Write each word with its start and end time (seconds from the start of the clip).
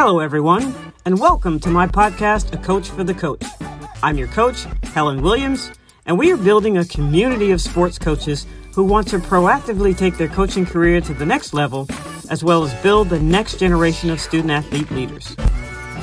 Hello, 0.00 0.20
everyone, 0.20 0.72
and 1.06 1.18
welcome 1.18 1.58
to 1.58 1.70
my 1.70 1.84
podcast, 1.84 2.52
A 2.52 2.56
Coach 2.56 2.88
for 2.88 3.02
the 3.02 3.12
Coach. 3.12 3.44
I'm 4.00 4.16
your 4.16 4.28
coach, 4.28 4.64
Helen 4.84 5.22
Williams, 5.22 5.72
and 6.06 6.16
we 6.16 6.30
are 6.30 6.36
building 6.36 6.78
a 6.78 6.84
community 6.84 7.50
of 7.50 7.60
sports 7.60 7.98
coaches 7.98 8.46
who 8.76 8.84
want 8.84 9.08
to 9.08 9.18
proactively 9.18 9.98
take 9.98 10.16
their 10.16 10.28
coaching 10.28 10.64
career 10.64 11.00
to 11.00 11.12
the 11.14 11.26
next 11.26 11.52
level, 11.52 11.88
as 12.30 12.44
well 12.44 12.62
as 12.62 12.72
build 12.80 13.08
the 13.08 13.18
next 13.18 13.58
generation 13.58 14.08
of 14.08 14.20
student 14.20 14.52
athlete 14.52 14.88
leaders. 14.92 15.36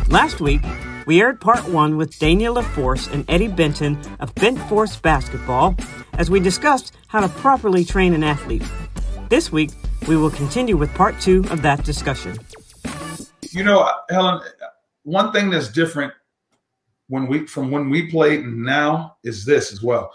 Last 0.10 0.42
week, 0.42 0.60
we 1.08 1.22
aired 1.22 1.40
part 1.40 1.66
one 1.70 1.96
with 1.96 2.20
Daynia 2.20 2.54
LaForce 2.54 3.10
and 3.14 3.24
Eddie 3.30 3.48
Benton 3.48 3.98
of 4.20 4.36
BentForce 4.36 5.02
Basketball 5.02 5.74
as 6.16 6.30
we 6.30 6.42
discussed 6.42 6.94
how 7.08 7.22
to 7.22 7.30
properly 7.30 7.86
train 7.86 8.14
an 8.14 8.26
athlete. 8.26 8.64
This 9.30 9.54
week, 9.54 9.72
we 10.06 10.18
will 10.18 10.32
continue 10.32 10.76
with 10.76 10.94
part 10.96 11.22
two 11.22 11.46
of 11.50 11.62
that 11.62 11.86
discussion. 11.86 12.38
You 13.56 13.64
know, 13.64 13.90
Helen, 14.10 14.42
one 15.04 15.32
thing 15.32 15.50
that's 15.50 15.70
different 15.70 16.12
when 17.08 17.26
we 17.26 17.48
from 17.48 17.72
when 17.72 17.90
we 17.90 18.12
played 18.12 18.42
and 18.42 18.62
now 18.64 19.16
is 19.24 19.46
this 19.46 19.72
as 19.72 19.82
well. 19.82 20.12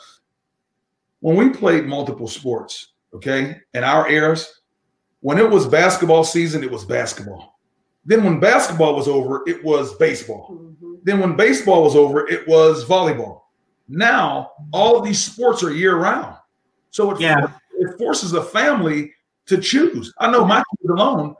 When 1.20 1.36
we 1.36 1.48
played 1.48 1.86
multiple 1.86 2.28
sports, 2.28 2.88
okay, 3.14 3.56
in 3.72 3.82
our 3.82 4.10
eras, 4.10 4.60
when 5.20 5.38
it 5.38 5.48
was 5.48 5.66
basketball 5.66 6.22
season, 6.22 6.62
it 6.62 6.70
was 6.70 6.84
basketball. 6.84 7.58
Then 8.04 8.24
when 8.24 8.40
basketball 8.40 8.94
was 8.94 9.08
over, 9.08 9.42
it 9.46 9.64
was 9.64 9.94
baseball. 9.96 10.50
Mm-hmm. 10.52 10.94
Then 11.04 11.20
when 11.20 11.34
baseball 11.34 11.82
was 11.82 11.96
over, 11.96 12.28
it 12.28 12.46
was 12.46 12.84
volleyball. 12.84 13.40
Now 13.88 14.52
all 14.70 14.98
of 14.98 15.04
these 15.04 15.22
sports 15.22 15.62
are 15.62 15.72
year 15.72 15.96
round. 15.96 16.36
So 16.90 17.12
it, 17.12 17.20
yeah. 17.22 17.52
it 17.78 17.96
forces 17.96 18.34
a 18.34 18.42
family 18.42 19.14
to 19.46 19.58
choose. 19.58 20.12
I 20.18 20.30
know 20.30 20.44
my 20.44 20.56
kids 20.58 20.90
alone, 20.90 21.36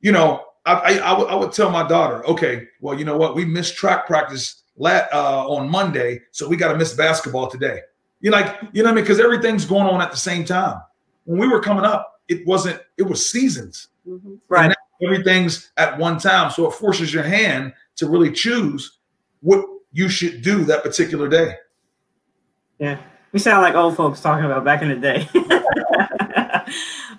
you 0.00 0.12
know, 0.12 0.44
I, 0.66 0.72
I, 0.72 0.88
I, 0.90 1.10
w- 1.10 1.28
I 1.28 1.34
would 1.34 1.52
tell 1.52 1.70
my 1.70 1.86
daughter, 1.86 2.24
okay, 2.26 2.66
well, 2.80 2.98
you 2.98 3.04
know 3.04 3.16
what? 3.16 3.34
We 3.34 3.44
missed 3.44 3.76
track 3.76 4.06
practice 4.06 4.62
lat, 4.76 5.08
uh, 5.12 5.46
on 5.48 5.68
Monday, 5.68 6.20
so 6.30 6.48
we 6.48 6.56
got 6.56 6.72
to 6.72 6.78
miss 6.78 6.94
basketball 6.94 7.48
today. 7.48 7.80
You 8.20 8.30
like, 8.30 8.60
you 8.72 8.82
know 8.82 8.88
what 8.88 8.92
I 8.92 8.94
mean? 8.96 9.04
Because 9.04 9.20
everything's 9.20 9.64
going 9.64 9.86
on 9.86 10.00
at 10.00 10.10
the 10.10 10.16
same 10.16 10.44
time. 10.44 10.80
When 11.24 11.38
we 11.38 11.48
were 11.48 11.60
coming 11.60 11.84
up, 11.84 12.20
it 12.28 12.46
wasn't, 12.46 12.80
it 12.96 13.02
was 13.02 13.28
seasons. 13.28 13.88
Mm-hmm. 14.08 14.34
Right. 14.48 14.74
everything's 15.02 15.70
at 15.76 15.98
one 15.98 16.18
time. 16.18 16.50
So 16.50 16.66
it 16.66 16.74
forces 16.74 17.12
your 17.12 17.22
hand 17.22 17.72
to 17.96 18.08
really 18.08 18.32
choose 18.32 18.98
what 19.40 19.64
you 19.92 20.08
should 20.08 20.42
do 20.42 20.64
that 20.64 20.82
particular 20.82 21.28
day. 21.28 21.54
Yeah. 22.78 22.98
We 23.32 23.38
sound 23.38 23.62
like 23.62 23.74
old 23.74 23.96
folks 23.96 24.20
talking 24.20 24.44
about 24.44 24.64
back 24.64 24.82
in 24.82 24.88
the 24.88 24.96
day. 24.96 25.28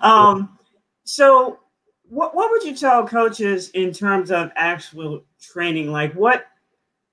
um, 0.00 0.58
so 1.04 1.60
what, 2.08 2.34
what 2.34 2.50
would 2.50 2.62
you 2.62 2.74
tell 2.74 3.06
coaches 3.06 3.70
in 3.70 3.92
terms 3.92 4.30
of 4.30 4.50
actual 4.56 5.24
training? 5.40 5.90
Like 5.90 6.12
what 6.14 6.46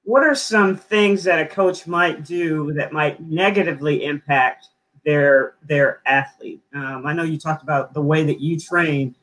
what 0.06 0.24
are 0.24 0.36
some 0.36 0.76
things 0.76 1.24
that 1.24 1.40
a 1.40 1.46
coach 1.46 1.88
might 1.88 2.26
do 2.26 2.74
that 2.74 2.92
might 2.92 3.22
negatively 3.22 4.06
impact 4.06 4.68
their 5.06 5.56
their 5.64 6.02
athlete? 6.06 6.62
Um, 6.74 7.06
I 7.06 7.14
know 7.14 7.24
you 7.24 7.38
talked 7.38 7.64
about 7.64 7.94
the 7.94 8.02
way 8.02 8.24
that 8.26 8.40
you 8.40 8.60
train, 8.60 9.16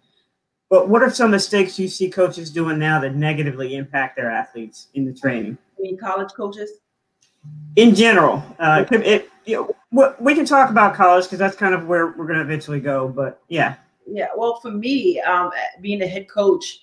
but 0.70 0.88
what 0.88 1.02
are 1.02 1.10
some 1.10 1.30
mistakes 1.30 1.78
you 1.78 1.88
see 1.88 2.08
coaches 2.08 2.50
doing 2.50 2.78
now 2.78 3.00
that 3.00 3.14
negatively 3.14 3.76
impact 3.76 4.16
their 4.16 4.30
athletes 4.30 4.88
in 4.94 5.04
the 5.04 5.12
training? 5.12 5.58
I 5.78 5.82
mean, 5.82 5.98
college 5.98 6.32
coaches? 6.34 6.70
In 7.76 7.94
general, 7.94 8.42
uh, 8.58 8.84
it, 8.90 9.30
you 9.46 9.74
know, 9.92 10.14
we 10.20 10.34
can 10.34 10.44
talk 10.44 10.70
about 10.70 10.94
college 10.94 11.24
because 11.24 11.38
that's 11.38 11.56
kind 11.56 11.74
of 11.74 11.86
where 11.86 12.08
we're 12.08 12.26
going 12.26 12.38
to 12.38 12.42
eventually 12.44 12.80
go. 12.80 13.08
But 13.08 13.40
yeah, 13.48 13.76
yeah. 14.06 14.28
Well, 14.36 14.60
for 14.60 14.70
me, 14.70 15.20
um, 15.20 15.50
being 15.80 16.02
a 16.02 16.06
head 16.06 16.28
coach 16.28 16.80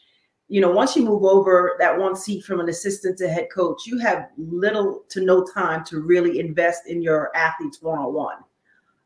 you 0.50 0.62
know, 0.62 0.72
once 0.72 0.96
you 0.96 1.04
move 1.04 1.24
over 1.24 1.76
that 1.80 1.98
one 1.98 2.16
seat 2.16 2.44
from 2.44 2.60
an 2.60 2.70
assistant 2.70 3.18
to 3.18 3.28
head 3.28 3.50
coach, 3.54 3.86
you 3.86 3.98
have 4.00 4.30
little 4.38 5.04
to 5.10 5.22
no 5.22 5.44
time 5.44 5.84
to 5.86 6.00
really 6.00 6.40
invest 6.40 6.88
in 6.88 7.02
your 7.02 7.36
athletes 7.36 7.82
one 7.82 8.00
on 8.00 8.14
one. 8.14 8.38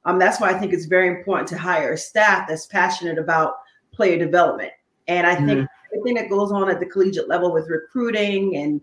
Um, 0.06 0.20
that's 0.20 0.40
why 0.40 0.50
I 0.50 0.54
think 0.58 0.74
it's 0.74 0.86
very 0.86 1.08
important 1.08 1.48
to 1.50 1.58
hire 1.58 1.94
a 1.94 1.98
staff 1.98 2.48
that's 2.48 2.68
passionate 2.68 3.18
about 3.18 3.56
player 3.92 4.18
development. 4.18 4.72
And 5.08 5.26
I 5.26 5.36
think 5.36 5.50
mm-hmm. 5.50 5.96
everything 5.96 6.16
that 6.16 6.30
goes 6.30 6.52
on 6.52 6.70
at 6.70 6.80
the 6.80 6.86
collegiate 6.86 7.28
level 7.28 7.52
with 7.52 7.70
recruiting 7.70 8.58
and 8.58 8.82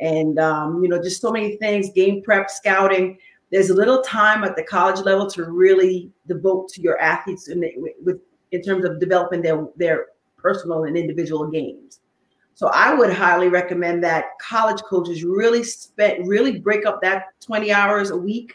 and 0.00 0.38
um, 0.38 0.82
you 0.82 0.88
know 0.88 1.02
just 1.02 1.20
so 1.20 1.30
many 1.30 1.56
things, 1.56 1.90
game 1.92 2.22
prep, 2.22 2.50
scouting. 2.50 3.18
There's 3.50 3.70
a 3.70 3.74
little 3.74 4.02
time 4.02 4.44
at 4.44 4.56
the 4.56 4.62
college 4.62 5.04
level 5.04 5.28
to 5.30 5.44
really 5.44 6.10
devote 6.26 6.68
to 6.70 6.82
your 6.82 6.98
athletes 7.00 7.48
in 7.48 7.60
the, 7.60 7.72
with 8.02 8.18
in 8.52 8.62
terms 8.62 8.84
of 8.84 9.00
developing 9.00 9.42
their 9.42 9.66
their 9.76 10.06
personal 10.36 10.84
and 10.84 10.96
individual 10.96 11.50
games. 11.50 12.00
So 12.54 12.68
I 12.68 12.92
would 12.92 13.12
highly 13.12 13.48
recommend 13.48 14.02
that 14.02 14.36
college 14.40 14.82
coaches 14.82 15.22
really 15.22 15.62
spend 15.62 16.26
really 16.26 16.58
break 16.58 16.86
up 16.86 17.00
that 17.02 17.26
20 17.40 17.70
hours 17.72 18.10
a 18.10 18.16
week 18.16 18.54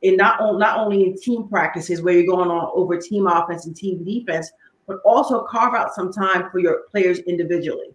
in 0.00 0.16
not, 0.16 0.38
not 0.58 0.78
only 0.78 1.04
in 1.04 1.16
team 1.16 1.48
practices 1.48 2.02
where 2.02 2.14
you're 2.14 2.26
going 2.26 2.50
on 2.50 2.70
over 2.74 2.98
team 2.98 3.26
offense 3.26 3.66
and 3.66 3.74
team 3.74 4.04
defense, 4.04 4.50
but 4.86 4.98
also 5.04 5.44
carve 5.44 5.74
out 5.74 5.94
some 5.94 6.12
time 6.12 6.50
for 6.50 6.58
your 6.58 6.82
players 6.90 7.18
individually. 7.20 7.88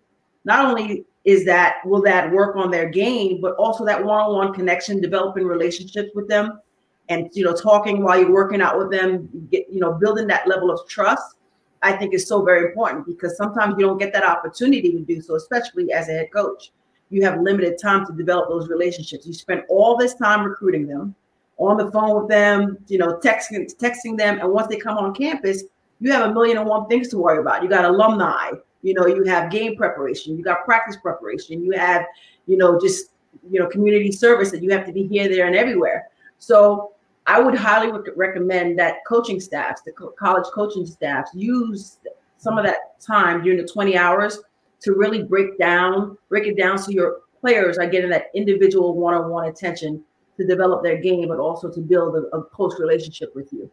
Not 0.45 0.65
only 0.65 1.05
is 1.25 1.45
that 1.45 1.77
will 1.85 2.01
that 2.03 2.31
work 2.31 2.55
on 2.55 2.71
their 2.71 2.89
game, 2.89 3.41
but 3.41 3.55
also 3.55 3.85
that 3.85 4.03
one-on-one 4.03 4.53
connection, 4.53 5.01
developing 5.01 5.45
relationships 5.45 6.09
with 6.15 6.27
them, 6.27 6.59
and 7.09 7.29
you 7.33 7.43
know, 7.43 7.53
talking 7.53 8.03
while 8.03 8.19
you're 8.19 8.31
working 8.31 8.61
out 8.61 8.77
with 8.77 8.91
them, 8.91 9.29
get, 9.51 9.67
you 9.69 9.79
know, 9.79 9.93
building 9.93 10.27
that 10.27 10.47
level 10.47 10.71
of 10.71 10.87
trust 10.87 11.35
I 11.81 11.93
think 11.93 12.13
is 12.13 12.27
so 12.27 12.43
very 12.43 12.67
important 12.69 13.05
because 13.05 13.37
sometimes 13.37 13.75
you 13.77 13.85
don't 13.85 13.97
get 13.97 14.11
that 14.13 14.23
opportunity 14.23 14.91
to 14.91 14.99
do 14.99 15.21
so, 15.21 15.35
especially 15.35 15.91
as 15.91 16.09
a 16.09 16.13
head 16.13 16.31
coach. 16.31 16.71
You 17.09 17.23
have 17.23 17.41
limited 17.41 17.79
time 17.79 18.05
to 18.05 18.13
develop 18.13 18.49
those 18.49 18.69
relationships. 18.69 19.25
You 19.25 19.33
spend 19.33 19.63
all 19.69 19.97
this 19.97 20.13
time 20.15 20.43
recruiting 20.43 20.87
them, 20.87 21.15
on 21.57 21.77
the 21.77 21.91
phone 21.91 22.21
with 22.21 22.29
them, 22.29 22.77
you 22.87 22.97
know, 22.97 23.17
texting 23.17 23.73
texting 23.75 24.17
them, 24.17 24.39
and 24.39 24.51
once 24.51 24.67
they 24.67 24.77
come 24.77 24.97
on 24.97 25.13
campus, 25.13 25.63
you 25.99 26.11
have 26.11 26.29
a 26.29 26.33
million 26.33 26.57
and 26.57 26.67
one 26.67 26.87
things 26.87 27.09
to 27.09 27.17
worry 27.17 27.39
about. 27.39 27.63
You 27.63 27.69
got 27.69 27.83
alumni, 27.85 28.51
you 28.81 28.93
know, 28.93 29.07
you 29.07 29.23
have 29.25 29.51
game 29.51 29.75
preparation, 29.75 30.37
you 30.37 30.43
got 30.43 30.63
practice 30.63 30.95
preparation, 30.95 31.63
you 31.63 31.71
have, 31.71 32.05
you 32.45 32.55
know, 32.55 32.79
just 32.79 33.07
you 33.49 33.59
know, 33.59 33.67
community 33.67 34.11
service 34.11 34.51
that 34.51 34.63
you 34.63 34.71
have 34.71 34.85
to 34.85 34.93
be 34.93 35.05
here, 35.05 35.27
there, 35.27 35.47
and 35.47 35.55
everywhere. 35.55 36.07
So 36.37 36.93
I 37.29 37.39
would 37.39 37.53
highly 37.53 37.91
recommend 38.15 38.79
that 38.79 39.05
coaching 39.07 39.39
staffs, 39.39 39.83
the 39.83 39.91
co- 39.91 40.15
college 40.17 40.45
coaching 40.51 40.87
staffs, 40.87 41.29
use 41.35 41.99
some 42.37 42.57
of 42.57 42.65
that 42.65 42.99
time 42.99 43.43
during 43.43 43.59
the 43.59 43.67
20 43.71 43.95
hours 43.95 44.39
to 44.81 44.93
really 44.93 45.21
break 45.21 45.59
down, 45.59 46.17
break 46.27 46.47
it 46.47 46.57
down 46.57 46.79
so 46.79 46.89
your 46.89 47.19
players 47.39 47.77
are 47.77 47.87
getting 47.87 48.09
that 48.09 48.31
individual 48.33 48.95
one-on-one 48.95 49.45
attention 49.47 50.03
to 50.37 50.47
develop 50.47 50.81
their 50.81 50.97
game, 50.97 51.27
but 51.27 51.37
also 51.37 51.69
to 51.69 51.79
build 51.81 52.15
a, 52.15 52.35
a 52.35 52.43
close 52.45 52.79
relationship 52.79 53.35
with 53.35 53.53
you. 53.53 53.69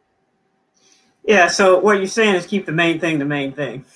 Yeah. 1.25 1.49
So 1.49 1.79
what 1.79 1.97
you're 1.97 2.09
saying 2.09 2.35
is 2.35 2.45
keep 2.45 2.67
the 2.67 2.73
main 2.73 3.01
thing 3.01 3.19
the 3.19 3.25
main 3.25 3.53
thing. 3.53 3.87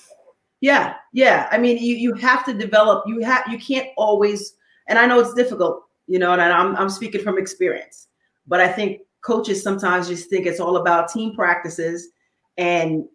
Yeah, 0.61 0.95
yeah. 1.13 1.47
I 1.51 1.59
mean, 1.59 1.77
you 1.77 1.95
you 1.95 2.13
have 2.15 2.43
to 2.45 2.53
develop. 2.53 3.03
You 3.05 3.19
have 3.21 3.43
you 3.49 3.59
can't 3.59 3.89
always, 3.95 4.55
and 4.87 4.97
I 4.97 5.05
know 5.05 5.19
it's 5.19 5.33
difficult, 5.33 5.83
you 6.07 6.17
know, 6.17 6.33
and 6.33 6.41
I'm 6.41 6.75
I'm 6.75 6.89
speaking 6.89 7.21
from 7.21 7.37
experience, 7.37 8.07
but 8.47 8.59
I 8.59 8.67
think 8.67 9.01
coaches 9.21 9.61
sometimes 9.63 10.07
just 10.07 10.29
think 10.29 10.45
it's 10.45 10.59
all 10.59 10.77
about 10.77 11.09
team 11.09 11.33
practices 11.35 12.09
and 12.57 13.05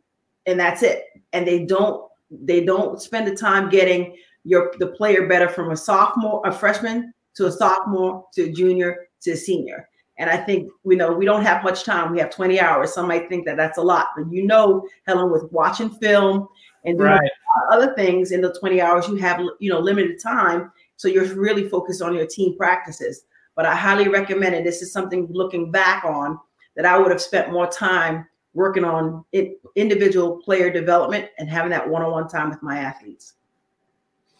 and 0.47 0.59
that's 0.59 0.83
it. 0.83 1.05
And 1.33 1.47
they 1.47 1.65
don't 1.65 2.09
they 2.31 2.65
don't 2.65 3.01
spend 3.01 3.27
the 3.27 3.37
time 3.37 3.69
getting 3.69 4.17
your 4.45 4.73
the 4.79 4.89
player 4.89 5.27
better 5.27 5.49
from 5.49 5.71
a 5.71 5.77
sophomore 5.77 6.43
a 6.45 6.53
freshman 6.53 7.13
to 7.35 7.47
a 7.47 7.53
sophomore 7.53 8.25
to 8.35 8.45
a 8.45 8.53
junior 8.53 9.09
to 9.23 9.33
a 9.33 9.37
senior. 9.37 9.89
And 10.19 10.31
i 10.31 10.37
think 10.37 10.71
we 10.83 10.97
know 10.97 11.13
we 11.13 11.27
don't 11.27 11.43
have 11.43 11.63
much 11.63 11.85
time. 11.85 12.13
We 12.13 12.21
have 12.21 12.31
20 12.31 12.59
hours. 12.61 12.95
Some 12.95 13.09
might 13.09 13.29
think 13.29 13.45
that 13.47 13.57
that's 13.57 13.79
a 13.79 13.83
lot 13.83 14.09
but 14.17 14.31
you 14.33 14.47
know 14.47 14.87
helen 15.07 15.31
with 15.31 15.51
watching 15.53 15.91
film 15.91 16.49
and 16.85 16.97
doing 16.97 17.11
right. 17.11 17.31
other 17.71 17.95
things 17.95 18.31
in 18.31 18.41
the 18.41 18.57
20 18.59 18.81
hours 18.81 19.09
you 19.09 19.17
have 19.17 19.41
you 19.59 19.71
know 19.71 19.81
limited 19.81 20.21
time. 20.21 20.73
So 20.97 21.09
you're 21.09 21.35
really 21.35 21.69
focused 21.69 22.01
on 22.01 22.15
your 22.15 22.27
team 22.27 22.57
practices 22.57 23.25
but 23.57 23.67
I 23.67 23.75
highly 23.75 24.09
recommend 24.09 24.55
it. 24.55 24.63
This 24.63 24.83
is 24.83 24.93
something 24.93 25.27
looking 25.31 25.73
back 25.73 26.05
on 26.05 26.39
that 26.77 26.85
I 26.85 26.97
would 26.99 27.11
have 27.11 27.23
spent 27.23 27.51
more 27.51 27.67
time 27.67 28.27
working 28.55 28.85
on 28.85 29.25
it, 29.33 29.61
individual 29.75 30.37
player 30.37 30.71
development 30.71 31.29
and 31.39 31.49
having 31.49 31.71
that 31.71 31.89
one-on-one 31.89 32.29
time 32.29 32.51
with 32.51 32.63
my 32.63 32.79
athletes. 32.79 33.35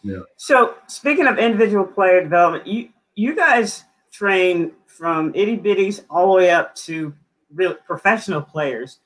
Yeah. 0.03 0.19
So 0.37 0.75
speaking 0.87 1.27
of 1.27 1.37
individual 1.37 1.83
player 1.83 2.21
development, 2.23 2.65
you 2.67 2.89
you 3.15 3.35
guys 3.35 3.83
train 4.11 4.71
from 4.85 5.31
itty 5.35 5.57
bitties 5.57 6.03
all 6.09 6.27
the 6.27 6.37
way 6.37 6.51
up 6.51 6.75
to 6.75 7.13
real 7.53 7.73
professional 7.73 8.41
players 8.41 8.99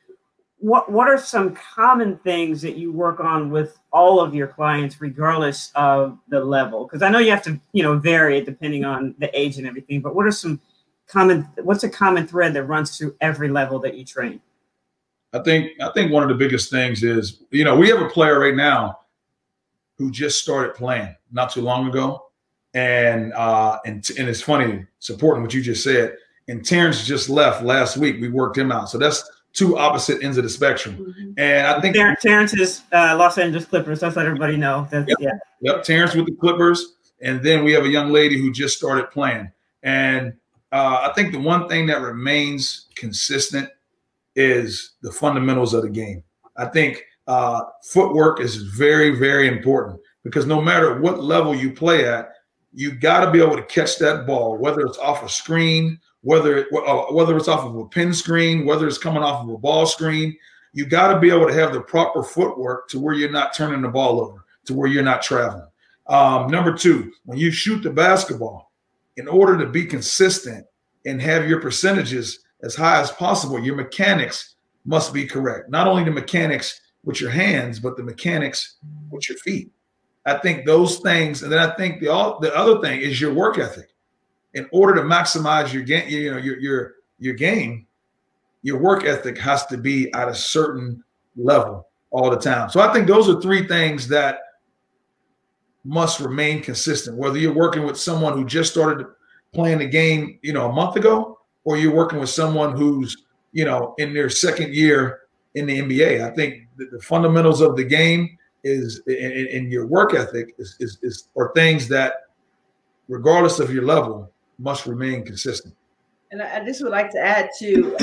what 0.62 0.92
what 0.92 1.08
are 1.08 1.18
some 1.18 1.54
common 1.56 2.18
things 2.20 2.62
that 2.62 2.78
you 2.78 2.92
work 2.92 3.20
on 3.20 3.50
with 3.50 3.80
all 3.92 4.20
of 4.20 4.34
your 4.34 4.48
clients 4.48 5.02
regardless 5.02 5.72
of 5.76 6.18
the 6.30 6.40
level 6.40 6.86
because 6.86 7.02
i 7.02 7.10
know 7.10 7.20
you 7.20 7.32
have 7.32 7.44
to 7.44 7.60
you 7.74 7.84
know 7.84 7.98
vary 7.98 8.38
it 8.38 8.46
depending 8.46 8.86
on 8.86 9.14
the 9.18 9.40
age 9.40 9.58
and 9.58 9.68
everything 9.68 10.02
but 10.02 10.16
what 10.16 10.26
are 10.26 10.32
some 10.32 10.62
common 11.08 11.48
what's 11.64 11.84
a 11.84 11.90
common 11.90 12.26
thread 12.26 12.54
that 12.54 12.64
runs 12.64 12.98
through 12.98 13.16
every 13.22 13.50
level 13.50 13.80
that 13.80 13.96
you 13.98 14.06
train 14.06 14.40
i 15.34 15.40
think 15.40 15.72
i 15.82 15.90
think 15.92 16.12
one 16.12 16.24
of 16.24 16.30
the 16.30 16.36
biggest 16.36 16.70
things 16.70 17.04
is 17.04 17.44
you 17.52 17.64
know 17.64 17.76
we 17.76 17.90
have 17.90 18.02
a 18.02 18.10
player 18.10 18.40
right 18.40 18.56
now 18.56 18.98
who 20.02 20.10
just 20.10 20.42
started 20.42 20.74
playing 20.74 21.16
not 21.32 21.52
too 21.52 21.62
long 21.62 21.88
ago, 21.88 22.26
and 22.74 23.32
uh, 23.34 23.78
and 23.86 24.08
and 24.18 24.28
it's 24.28 24.42
funny 24.42 24.86
supporting 24.98 25.44
what 25.44 25.54
you 25.54 25.62
just 25.62 25.84
said. 25.84 26.18
And 26.48 26.66
Terrence 26.66 27.06
just 27.06 27.30
left 27.30 27.64
last 27.64 27.98
week. 27.98 28.20
We 28.20 28.30
worked 28.30 28.58
him 28.58 28.72
out, 28.72 28.90
so 28.90 28.98
that's 28.98 29.24
two 29.54 29.78
opposite 29.78 30.24
ends 30.24 30.38
of 30.38 30.44
the 30.44 30.50
spectrum. 30.50 30.96
Mm-hmm. 30.96 31.32
And 31.38 31.68
I 31.68 31.82
think 31.82 31.96
Terrence 32.22 32.54
is 32.54 32.82
uh, 32.92 33.16
Los 33.18 33.38
Angeles 33.38 33.66
Clippers. 33.66 34.00
That's 34.00 34.16
let 34.16 34.26
everybody 34.26 34.58
know. 34.58 34.88
That's, 34.90 35.08
yep. 35.08 35.18
Yeah. 35.20 35.32
Yep. 35.62 35.84
Terrence 35.84 36.16
with 36.16 36.26
the 36.26 36.36
Clippers, 36.36 36.96
and 37.22 37.44
then 37.44 37.64
we 37.64 37.74
have 37.74 37.86
a 37.86 37.90
young 37.90 38.12
lady 38.12 38.40
who 38.40 38.52
just 38.52 38.78
started 38.78 39.10
playing. 39.12 39.52
And 39.84 40.34
uh, 40.72 41.10
I 41.10 41.14
think 41.16 41.32
the 41.32 41.40
one 41.40 41.68
thing 41.68 41.88
that 41.88 42.02
remains 42.02 42.88
consistent 42.96 43.70
is 44.36 44.94
the 45.02 45.12
fundamentals 45.12 45.74
of 45.74 45.84
the 45.84 45.90
game. 45.90 46.24
I 46.58 46.66
think 46.66 47.04
uh, 47.28 47.62
footwork 47.84 48.40
is 48.40 48.56
very, 48.58 49.12
very 49.12 49.48
important 49.48 50.00
because 50.24 50.46
no 50.46 50.62
matter 50.62 51.02
what 51.02 51.24
level 51.24 51.56
you 51.56 51.74
play 51.74 52.08
at, 52.08 52.30
you 52.74 52.92
got 52.94 53.26
to 53.26 53.32
be 53.32 53.42
able 53.42 53.58
to 53.58 53.64
catch 53.64 53.98
that 53.98 54.26
ball, 54.26 54.58
whether 54.58 54.82
it's 54.82 54.98
off 54.98 55.24
a 55.24 55.30
screen, 55.30 56.00
whether 56.22 56.58
it, 56.58 56.68
whether 56.72 57.36
it's 57.36 57.48
off 57.48 57.66
of 57.66 57.76
a 57.76 57.86
pin 57.86 58.14
screen, 58.14 58.66
whether 58.66 58.88
it's 58.88 58.98
coming 58.98 59.24
off 59.24 59.44
of 59.44 59.50
a 59.50 59.58
ball 59.58 59.86
screen. 59.86 60.38
You 60.74 60.86
got 60.86 61.14
to 61.14 61.20
be 61.20 61.30
able 61.30 61.48
to 61.48 61.54
have 61.54 61.74
the 61.74 61.82
proper 61.82 62.24
footwork 62.24 62.88
to 62.90 63.00
where 63.00 63.14
you're 63.14 63.32
not 63.32 63.54
turning 63.54 63.82
the 63.82 63.90
ball 63.90 64.22
over, 64.22 64.46
to 64.66 64.74
where 64.74 64.88
you're 64.88 65.04
not 65.04 65.22
traveling. 65.22 65.68
Um, 66.08 66.48
number 66.48 66.74
two, 66.74 67.12
when 67.26 67.38
you 67.38 67.52
shoot 67.52 67.84
the 67.84 67.90
basketball, 67.90 68.72
in 69.18 69.28
order 69.28 69.58
to 69.58 69.66
be 69.68 69.86
consistent 69.86 70.66
and 71.06 71.22
have 71.22 71.48
your 71.48 71.60
percentages 71.60 72.40
as 72.64 72.76
high 72.76 73.02
as 73.02 73.12
possible, 73.12 73.60
your 73.60 73.76
mechanics 73.76 74.56
must 74.86 75.14
be 75.14 75.26
correct. 75.26 75.70
Not 75.70 75.88
only 75.88 76.04
the 76.04 76.12
mechanics 76.12 76.80
with 77.04 77.20
your 77.20 77.32
hands, 77.32 77.80
but 77.80 77.98
the 77.98 78.04
mechanics 78.04 78.78
with 79.10 79.28
your 79.28 79.38
feet. 79.40 79.72
I 80.26 80.36
think 80.36 80.66
those 80.66 81.00
things, 81.00 81.44
and 81.44 81.52
then 81.52 81.60
I 81.60 81.76
think 81.76 82.00
the 82.00 82.10
all 82.10 82.40
the 82.40 82.56
other 82.56 82.80
thing 82.80 83.02
is 83.02 83.20
your 83.20 83.34
work 83.34 83.58
ethic. 83.58 83.90
In 84.54 84.68
order 84.72 84.96
to 84.96 85.02
maximize 85.02 85.72
your 85.72 85.84
game, 85.84 86.10
you 86.10 86.32
know, 86.32 86.38
your 86.38 86.60
your 86.60 86.94
your 87.20 87.34
game, 87.34 87.88
your 88.64 88.80
work 88.80 89.06
ethic 89.06 89.38
has 89.38 89.66
to 89.68 89.78
be 89.78 90.14
at 90.14 90.28
a 90.28 90.36
certain 90.36 91.04
level 91.36 91.88
all 92.12 92.30
the 92.30 92.38
time. 92.38 92.70
So 92.70 92.82
I 92.82 92.92
think 92.92 93.08
those 93.08 93.30
are 93.30 93.40
three 93.42 93.68
things 93.68 94.08
that 94.10 94.40
must 95.84 96.20
remain 96.20 96.62
consistent. 96.62 97.18
Whether 97.18 97.40
you're 97.40 97.54
working 97.54 97.86
with 97.86 97.98
someone 97.98 98.34
who 98.34 98.46
just 98.46 98.72
started 98.72 99.08
playing 99.54 99.80
the 99.80 99.88
game, 99.88 100.40
you 100.42 100.54
know, 100.54 100.70
a 100.70 100.74
month 100.74 100.96
ago, 100.96 101.40
or 101.64 101.78
you're 101.78 101.96
working 101.96 102.20
with 102.20 102.30
someone 102.30 102.76
who's, 102.76 103.26
you 103.52 103.66
know, 103.66 103.96
in 103.98 104.14
their 104.14 104.30
second 104.30 104.74
year 104.74 105.22
in 105.56 105.66
the 105.66 105.80
NBA. 105.80 106.22
I 106.22 106.34
think 106.34 106.68
the 106.78 107.00
fundamentals 107.02 107.62
of 107.62 107.76
the 107.76 107.84
game 107.84 108.38
is 108.64 109.02
in, 109.08 109.70
your 109.72 109.86
work 109.86 110.14
ethic 110.14 110.56
is, 110.58 110.76
is, 110.80 111.00
is 111.02 111.28
are 111.36 111.52
things 111.56 111.88
that, 111.90 112.14
regardless 113.08 113.60
of 113.60 113.74
your 113.74 113.86
level, 113.86 114.32
must 114.62 114.86
remain 114.86 115.26
consistent. 115.26 115.76
And 116.32 116.42
I 116.42 116.64
just 116.64 116.82
would 116.82 116.92
like 116.92 117.12
to 117.12 117.20
add 117.20 117.50
to 117.60 117.98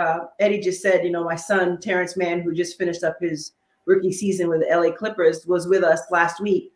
uh, 0.00 0.18
Eddie 0.40 0.60
just 0.60 0.82
said, 0.82 1.04
you 1.04 1.10
know, 1.10 1.24
my 1.24 1.36
son 1.36 1.78
Terrence 1.78 2.16
Mann, 2.16 2.40
who 2.40 2.54
just 2.54 2.78
finished 2.78 3.04
up 3.04 3.16
his 3.20 3.52
rookie 3.84 4.12
season 4.12 4.48
with 4.48 4.60
the 4.60 4.74
LA 4.74 4.92
Clippers, 4.92 5.46
was 5.46 5.68
with 5.68 5.84
us 5.84 6.00
last 6.10 6.40
week, 6.40 6.72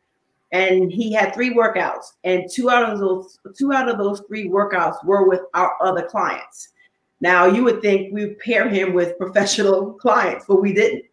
and 0.53 0.93
he 0.93 1.13
had 1.13 1.35
three 1.35 1.55
workouts, 1.55 2.13
and 2.25 2.49
two 2.53 2.71
out 2.71 2.89
of 2.89 3.01
those 3.01 3.39
two 3.57 3.73
out 3.73 3.89
of 3.89 3.99
those 3.99 4.23
three 4.29 4.49
workouts 4.49 5.03
were 5.05 5.29
with 5.29 5.41
our 5.55 5.77
other 5.83 6.07
clients. 6.07 6.69
Now 7.21 7.47
you 7.47 7.65
would 7.65 7.81
think 7.81 8.13
we 8.13 8.35
pair 8.35 8.69
him 8.69 8.93
with 8.93 9.19
professional 9.19 9.93
clients, 10.01 10.45
but 10.47 10.63
we 10.63 10.73
didn't 10.73 11.05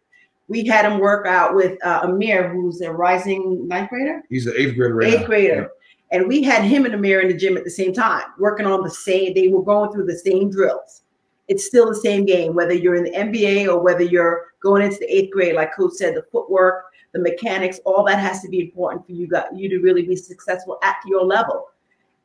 we 0.46 0.66
had 0.66 0.84
him 0.84 1.00
work 1.00 1.26
out 1.26 1.54
with 1.54 1.82
uh, 1.84 2.00
Amir, 2.04 2.52
who's 2.52 2.80
a 2.82 2.92
rising 2.92 3.66
ninth 3.66 3.88
grader. 3.88 4.22
He's 4.28 4.46
an 4.46 4.54
eighth 4.56 4.76
grader. 4.76 4.94
Right 4.94 5.08
eighth 5.08 5.20
now. 5.22 5.26
grader. 5.26 5.54
Yeah. 5.62 5.66
And 6.12 6.28
we 6.28 6.42
had 6.42 6.62
him 6.62 6.84
and 6.84 6.94
Amir 6.94 7.20
in 7.20 7.28
the 7.28 7.36
gym 7.36 7.56
at 7.56 7.64
the 7.64 7.70
same 7.70 7.92
time, 7.92 8.24
working 8.38 8.66
on 8.66 8.82
the 8.82 8.90
same. 8.90 9.34
They 9.34 9.48
were 9.48 9.62
going 9.62 9.90
through 9.90 10.06
the 10.06 10.18
same 10.18 10.50
drills. 10.50 11.02
It's 11.48 11.66
still 11.66 11.88
the 11.88 11.96
same 11.96 12.24
game, 12.24 12.54
whether 12.54 12.72
you're 12.72 12.94
in 12.94 13.04
the 13.04 13.10
NBA 13.10 13.68
or 13.68 13.82
whether 13.82 14.02
you're 14.02 14.54
going 14.60 14.82
into 14.82 14.98
the 15.00 15.14
eighth 15.14 15.32
grade. 15.32 15.56
Like 15.56 15.74
Coach 15.76 15.92
said, 15.94 16.14
the 16.14 16.24
footwork, 16.30 16.84
the 17.12 17.20
mechanics, 17.20 17.80
all 17.84 18.04
that 18.04 18.18
has 18.18 18.40
to 18.42 18.48
be 18.48 18.60
important 18.60 19.04
for 19.04 19.12
you 19.12 19.26
got 19.26 19.54
you 19.56 19.68
to 19.68 19.78
really 19.78 20.02
be 20.02 20.16
successful 20.16 20.78
at 20.82 20.96
your 21.06 21.24
level. 21.24 21.66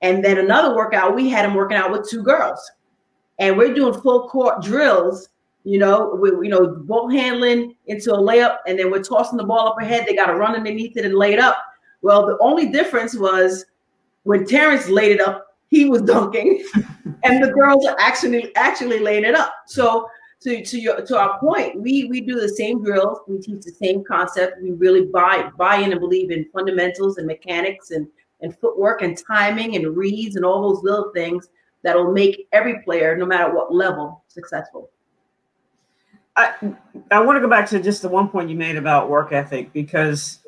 And 0.01 0.23
then 0.23 0.37
another 0.37 0.75
workout, 0.75 1.15
we 1.15 1.29
had 1.29 1.43
him 1.43 1.53
working 1.53 1.77
out 1.77 1.91
with 1.91 2.09
two 2.09 2.23
girls, 2.23 2.59
and 3.39 3.57
we're 3.57 3.73
doing 3.73 3.99
full 3.99 4.29
court 4.29 4.61
drills 4.61 5.29
you 5.63 5.77
know, 5.77 6.17
we, 6.19 6.29
you 6.29 6.49
know, 6.49 6.67
ball 6.67 7.09
handling 7.09 7.75
into 7.87 8.13
a 8.13 8.17
layup, 8.17 8.57
and 8.65 8.79
then 8.79 8.89
we're 8.89 9.03
tossing 9.03 9.37
the 9.37 9.43
ball 9.43 9.67
up 9.67 9.81
ahead. 9.81 10.05
They 10.07 10.15
got 10.15 10.27
to 10.27 10.35
run 10.35 10.55
underneath 10.55 10.95
it 10.97 11.05
and 11.05 11.15
lay 11.15 11.33
it 11.33 11.39
up. 11.39 11.57
Well, 12.01 12.25
the 12.25 12.37
only 12.39 12.69
difference 12.69 13.15
was 13.15 13.65
when 14.23 14.45
Terrence 14.45 14.87
laid 14.89 15.13
it 15.13 15.21
up, 15.21 15.47
he 15.67 15.85
was 15.85 16.01
dunking, 16.01 16.65
and 17.23 17.43
the 17.43 17.51
girls 17.51 17.85
are 17.85 17.95
actually 17.99 18.55
actually 18.55 18.99
laying 18.99 19.25
it 19.25 19.35
up. 19.35 19.53
So 19.67 20.09
to 20.41 20.63
to 20.63 20.79
your 20.79 21.01
to 21.05 21.17
our 21.17 21.39
point, 21.39 21.79
we 21.79 22.05
we 22.05 22.21
do 22.21 22.39
the 22.39 22.49
same 22.49 22.83
drills, 22.83 23.19
we 23.27 23.39
teach 23.39 23.63
the 23.63 23.71
same 23.71 24.03
concept. 24.03 24.61
We 24.61 24.71
really 24.71 25.05
buy 25.05 25.49
buy 25.57 25.77
in 25.77 25.91
and 25.91 25.99
believe 25.99 26.31
in 26.31 26.45
fundamentals 26.53 27.17
and 27.17 27.27
mechanics 27.27 27.91
and 27.91 28.07
and 28.41 28.57
footwork 28.57 29.01
and 29.01 29.17
timing 29.17 29.75
and 29.75 29.95
reads 29.97 30.35
and 30.35 30.45
all 30.45 30.61
those 30.61 30.83
little 30.83 31.11
things 31.13 31.49
that'll 31.83 32.11
make 32.11 32.47
every 32.51 32.81
player, 32.83 33.17
no 33.17 33.25
matter 33.25 33.53
what 33.53 33.73
level, 33.73 34.23
successful. 34.27 34.89
I 36.35 36.53
I 37.11 37.19
want 37.19 37.35
to 37.35 37.41
go 37.41 37.49
back 37.49 37.67
to 37.69 37.79
just 37.79 38.01
the 38.01 38.09
one 38.09 38.29
point 38.29 38.49
you 38.49 38.55
made 38.55 38.77
about 38.77 39.09
work 39.09 39.33
ethic 39.33 39.73
because 39.73 40.39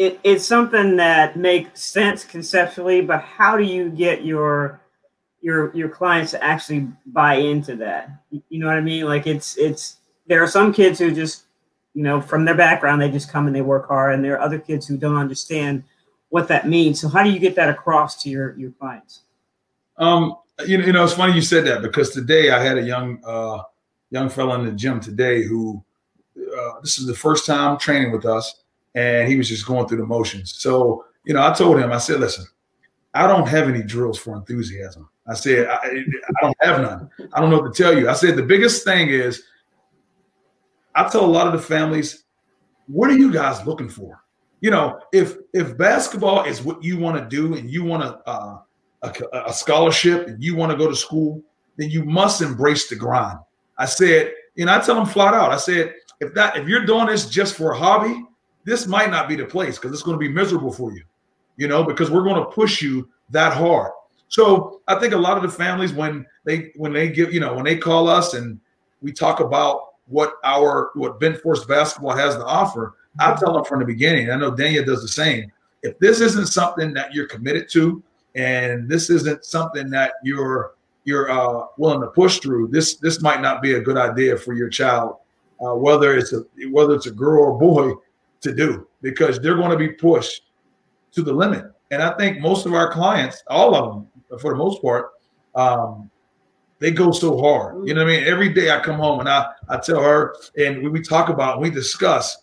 it, 0.00 0.18
it's 0.24 0.46
something 0.46 0.96
that 0.96 1.36
makes 1.36 1.84
sense 1.84 2.24
conceptually, 2.24 3.02
but 3.02 3.20
how 3.20 3.58
do 3.58 3.64
you 3.64 3.90
get 3.90 4.24
your 4.24 4.80
your 5.42 5.76
your 5.76 5.90
clients 5.90 6.30
to 6.30 6.42
actually 6.42 6.88
buy 7.04 7.34
into 7.34 7.76
that? 7.76 8.08
You 8.30 8.60
know 8.60 8.66
what 8.66 8.78
I 8.78 8.80
mean? 8.80 9.04
Like 9.04 9.26
it's 9.26 9.58
it's 9.58 9.98
there 10.26 10.42
are 10.42 10.48
some 10.48 10.72
kids 10.72 10.98
who 10.98 11.12
just 11.12 11.44
you 11.92 12.02
know 12.02 12.18
from 12.18 12.46
their 12.46 12.54
background 12.54 13.02
they 13.02 13.10
just 13.10 13.30
come 13.30 13.46
and 13.46 13.54
they 13.54 13.60
work 13.60 13.88
hard, 13.88 14.14
and 14.14 14.24
there 14.24 14.38
are 14.38 14.40
other 14.40 14.58
kids 14.58 14.86
who 14.86 14.96
don't 14.96 15.16
understand 15.16 15.84
what 16.30 16.48
that 16.48 16.66
means. 16.66 16.98
So 16.98 17.06
how 17.06 17.22
do 17.22 17.28
you 17.28 17.38
get 17.38 17.54
that 17.56 17.68
across 17.68 18.22
to 18.22 18.30
your 18.30 18.56
your 18.56 18.70
clients? 18.70 19.24
Um, 19.98 20.34
you 20.66 20.78
know, 20.78 20.86
you 20.86 20.92
know, 20.94 21.04
it's 21.04 21.12
funny 21.12 21.34
you 21.34 21.42
said 21.42 21.66
that 21.66 21.82
because 21.82 22.08
today 22.08 22.52
I 22.52 22.64
had 22.64 22.78
a 22.78 22.82
young 22.82 23.20
uh, 23.22 23.64
young 24.08 24.30
fellow 24.30 24.54
in 24.54 24.64
the 24.64 24.72
gym 24.72 24.98
today 24.98 25.42
who 25.42 25.84
uh, 26.58 26.80
this 26.80 26.98
is 26.98 27.06
the 27.06 27.14
first 27.14 27.44
time 27.44 27.76
training 27.76 28.12
with 28.12 28.24
us, 28.24 28.59
and 28.94 29.28
he 29.28 29.36
was 29.36 29.48
just 29.48 29.66
going 29.66 29.86
through 29.86 29.98
the 29.98 30.06
motions. 30.06 30.54
So, 30.58 31.04
you 31.24 31.34
know, 31.34 31.46
I 31.46 31.52
told 31.52 31.78
him, 31.78 31.92
I 31.92 31.98
said, 31.98 32.20
listen, 32.20 32.46
I 33.14 33.26
don't 33.26 33.48
have 33.48 33.68
any 33.68 33.82
drills 33.82 34.18
for 34.18 34.36
enthusiasm. 34.36 35.08
I 35.26 35.34
said, 35.34 35.68
I, 35.68 35.76
I 35.76 36.42
don't 36.42 36.56
have 36.60 36.80
none. 36.80 37.10
I 37.32 37.40
don't 37.40 37.50
know 37.50 37.58
what 37.60 37.74
to 37.74 37.82
tell 37.82 37.96
you. 37.96 38.08
I 38.08 38.14
said, 38.14 38.36
the 38.36 38.42
biggest 38.42 38.84
thing 38.84 39.08
is, 39.08 39.44
I 40.94 41.08
tell 41.08 41.24
a 41.24 41.26
lot 41.26 41.46
of 41.46 41.52
the 41.52 41.58
families, 41.60 42.24
what 42.86 43.10
are 43.10 43.16
you 43.16 43.32
guys 43.32 43.64
looking 43.64 43.88
for? 43.88 44.24
You 44.60 44.70
know, 44.70 45.00
if 45.12 45.36
if 45.54 45.78
basketball 45.78 46.44
is 46.44 46.62
what 46.62 46.82
you 46.82 46.98
want 46.98 47.16
to 47.16 47.24
do 47.34 47.54
and 47.54 47.70
you 47.70 47.84
want 47.84 48.02
a, 48.02 48.18
uh, 48.28 48.58
a, 49.02 49.12
a 49.46 49.52
scholarship 49.52 50.26
and 50.26 50.42
you 50.42 50.54
want 50.56 50.72
to 50.72 50.76
go 50.76 50.88
to 50.88 50.96
school, 50.96 51.42
then 51.76 51.90
you 51.90 52.04
must 52.04 52.42
embrace 52.42 52.88
the 52.88 52.96
grind. 52.96 53.38
I 53.78 53.86
said, 53.86 54.32
know, 54.56 54.74
I 54.74 54.80
tell 54.80 54.96
them 54.96 55.06
flat 55.06 55.32
out, 55.32 55.52
I 55.52 55.56
said, 55.56 55.94
if 56.20 56.34
that 56.34 56.56
if 56.56 56.68
you're 56.68 56.84
doing 56.84 57.06
this 57.06 57.30
just 57.30 57.54
for 57.54 57.72
a 57.72 57.78
hobby, 57.78 58.22
this 58.64 58.86
might 58.86 59.10
not 59.10 59.28
be 59.28 59.36
the 59.36 59.44
place 59.44 59.78
because 59.78 59.92
it's 59.92 60.02
going 60.02 60.16
to 60.16 60.18
be 60.18 60.28
miserable 60.28 60.72
for 60.72 60.92
you, 60.92 61.02
you 61.56 61.68
know, 61.68 61.82
because 61.82 62.10
we're 62.10 62.24
going 62.24 62.42
to 62.42 62.50
push 62.50 62.82
you 62.82 63.08
that 63.30 63.52
hard. 63.52 63.92
So 64.28 64.80
I 64.86 64.94
think 64.98 65.12
a 65.12 65.18
lot 65.18 65.36
of 65.36 65.42
the 65.42 65.48
families 65.48 65.92
when 65.92 66.24
they 66.44 66.72
when 66.76 66.92
they 66.92 67.08
give, 67.08 67.32
you 67.34 67.40
know, 67.40 67.54
when 67.54 67.64
they 67.64 67.76
call 67.76 68.08
us 68.08 68.34
and 68.34 68.60
we 69.02 69.12
talk 69.12 69.40
about 69.40 69.94
what 70.06 70.34
our 70.44 70.90
what 70.94 71.20
BentForce 71.20 71.66
basketball 71.66 72.16
has 72.16 72.36
to 72.36 72.44
offer, 72.44 72.94
I 73.18 73.34
tell 73.34 73.52
them 73.52 73.64
from 73.64 73.80
the 73.80 73.86
beginning. 73.86 74.30
I 74.30 74.36
know 74.36 74.54
Daniel 74.54 74.84
does 74.84 75.02
the 75.02 75.08
same. 75.08 75.50
If 75.82 75.98
this 75.98 76.20
isn't 76.20 76.46
something 76.46 76.92
that 76.94 77.12
you're 77.12 77.26
committed 77.26 77.68
to, 77.70 78.02
and 78.34 78.88
this 78.88 79.10
isn't 79.10 79.44
something 79.44 79.90
that 79.90 80.12
you're 80.22 80.74
you're 81.04 81.30
uh, 81.30 81.66
willing 81.76 82.00
to 82.02 82.08
push 82.08 82.38
through, 82.38 82.68
this 82.68 82.96
this 82.96 83.20
might 83.20 83.40
not 83.40 83.62
be 83.62 83.74
a 83.74 83.80
good 83.80 83.96
idea 83.96 84.36
for 84.36 84.52
your 84.52 84.68
child, 84.68 85.16
uh, 85.60 85.74
whether 85.74 86.16
it's 86.16 86.32
a 86.32 86.44
whether 86.70 86.94
it's 86.94 87.06
a 87.06 87.10
girl 87.10 87.44
or 87.44 87.58
boy, 87.58 87.94
to 88.40 88.54
do 88.54 88.88
because 89.02 89.38
they're 89.38 89.56
going 89.56 89.70
to 89.70 89.76
be 89.76 89.88
pushed 89.88 90.42
to 91.12 91.22
the 91.22 91.32
limit. 91.32 91.66
And 91.90 92.02
I 92.02 92.16
think 92.16 92.40
most 92.40 92.66
of 92.66 92.74
our 92.74 92.92
clients, 92.92 93.42
all 93.48 93.74
of 93.74 93.94
them, 93.94 94.38
for 94.40 94.52
the 94.52 94.56
most 94.56 94.80
part, 94.80 95.10
um, 95.54 96.10
they 96.78 96.90
go 96.90 97.10
so 97.10 97.38
hard. 97.40 97.86
You 97.86 97.94
know 97.94 98.04
what 98.04 98.12
I 98.12 98.16
mean? 98.18 98.26
Every 98.26 98.48
day 98.48 98.70
I 98.70 98.80
come 98.80 98.96
home 98.96 99.20
and 99.20 99.28
I 99.28 99.46
I 99.68 99.78
tell 99.78 100.02
her, 100.02 100.34
and 100.56 100.82
we, 100.82 100.88
we 100.88 101.02
talk 101.02 101.28
about, 101.28 101.60
we 101.60 101.68
discuss, 101.68 102.38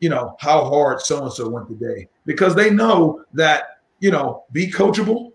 you 0.00 0.08
know, 0.08 0.36
how 0.40 0.64
hard 0.64 1.00
so 1.00 1.22
and 1.22 1.32
so 1.32 1.48
went 1.48 1.68
today 1.68 2.08
because 2.24 2.54
they 2.54 2.70
know 2.70 3.24
that 3.34 3.80
you 3.98 4.10
know 4.10 4.44
be 4.52 4.70
coachable 4.70 5.32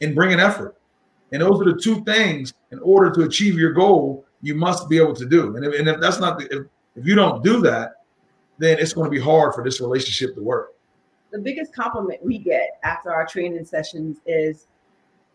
and 0.00 0.14
bring 0.14 0.32
an 0.32 0.38
effort 0.38 0.78
and 1.32 1.42
those 1.42 1.60
are 1.60 1.72
the 1.72 1.78
two 1.78 2.02
things 2.04 2.54
in 2.70 2.78
order 2.80 3.10
to 3.10 3.22
achieve 3.22 3.58
your 3.58 3.72
goal, 3.72 4.24
you 4.40 4.54
must 4.54 4.88
be 4.88 4.98
able 4.98 5.14
to 5.14 5.26
do. 5.26 5.56
And 5.56 5.64
if, 5.64 5.78
and 5.78 5.88
if 5.88 6.00
that's 6.00 6.18
not 6.18 6.38
the, 6.38 6.44
if, 6.46 6.66
if 6.96 7.06
you 7.06 7.14
don't 7.14 7.42
do 7.44 7.60
that, 7.62 7.92
then 8.58 8.78
it's 8.78 8.92
going 8.92 9.06
to 9.06 9.10
be 9.10 9.20
hard 9.20 9.54
for 9.54 9.64
this 9.64 9.80
relationship 9.80 10.34
to 10.34 10.42
work. 10.42 10.74
The 11.30 11.38
biggest 11.38 11.74
compliment 11.74 12.22
we 12.22 12.38
get 12.38 12.78
after 12.82 13.12
our 13.12 13.26
training 13.26 13.64
sessions 13.64 14.18
is, 14.26 14.66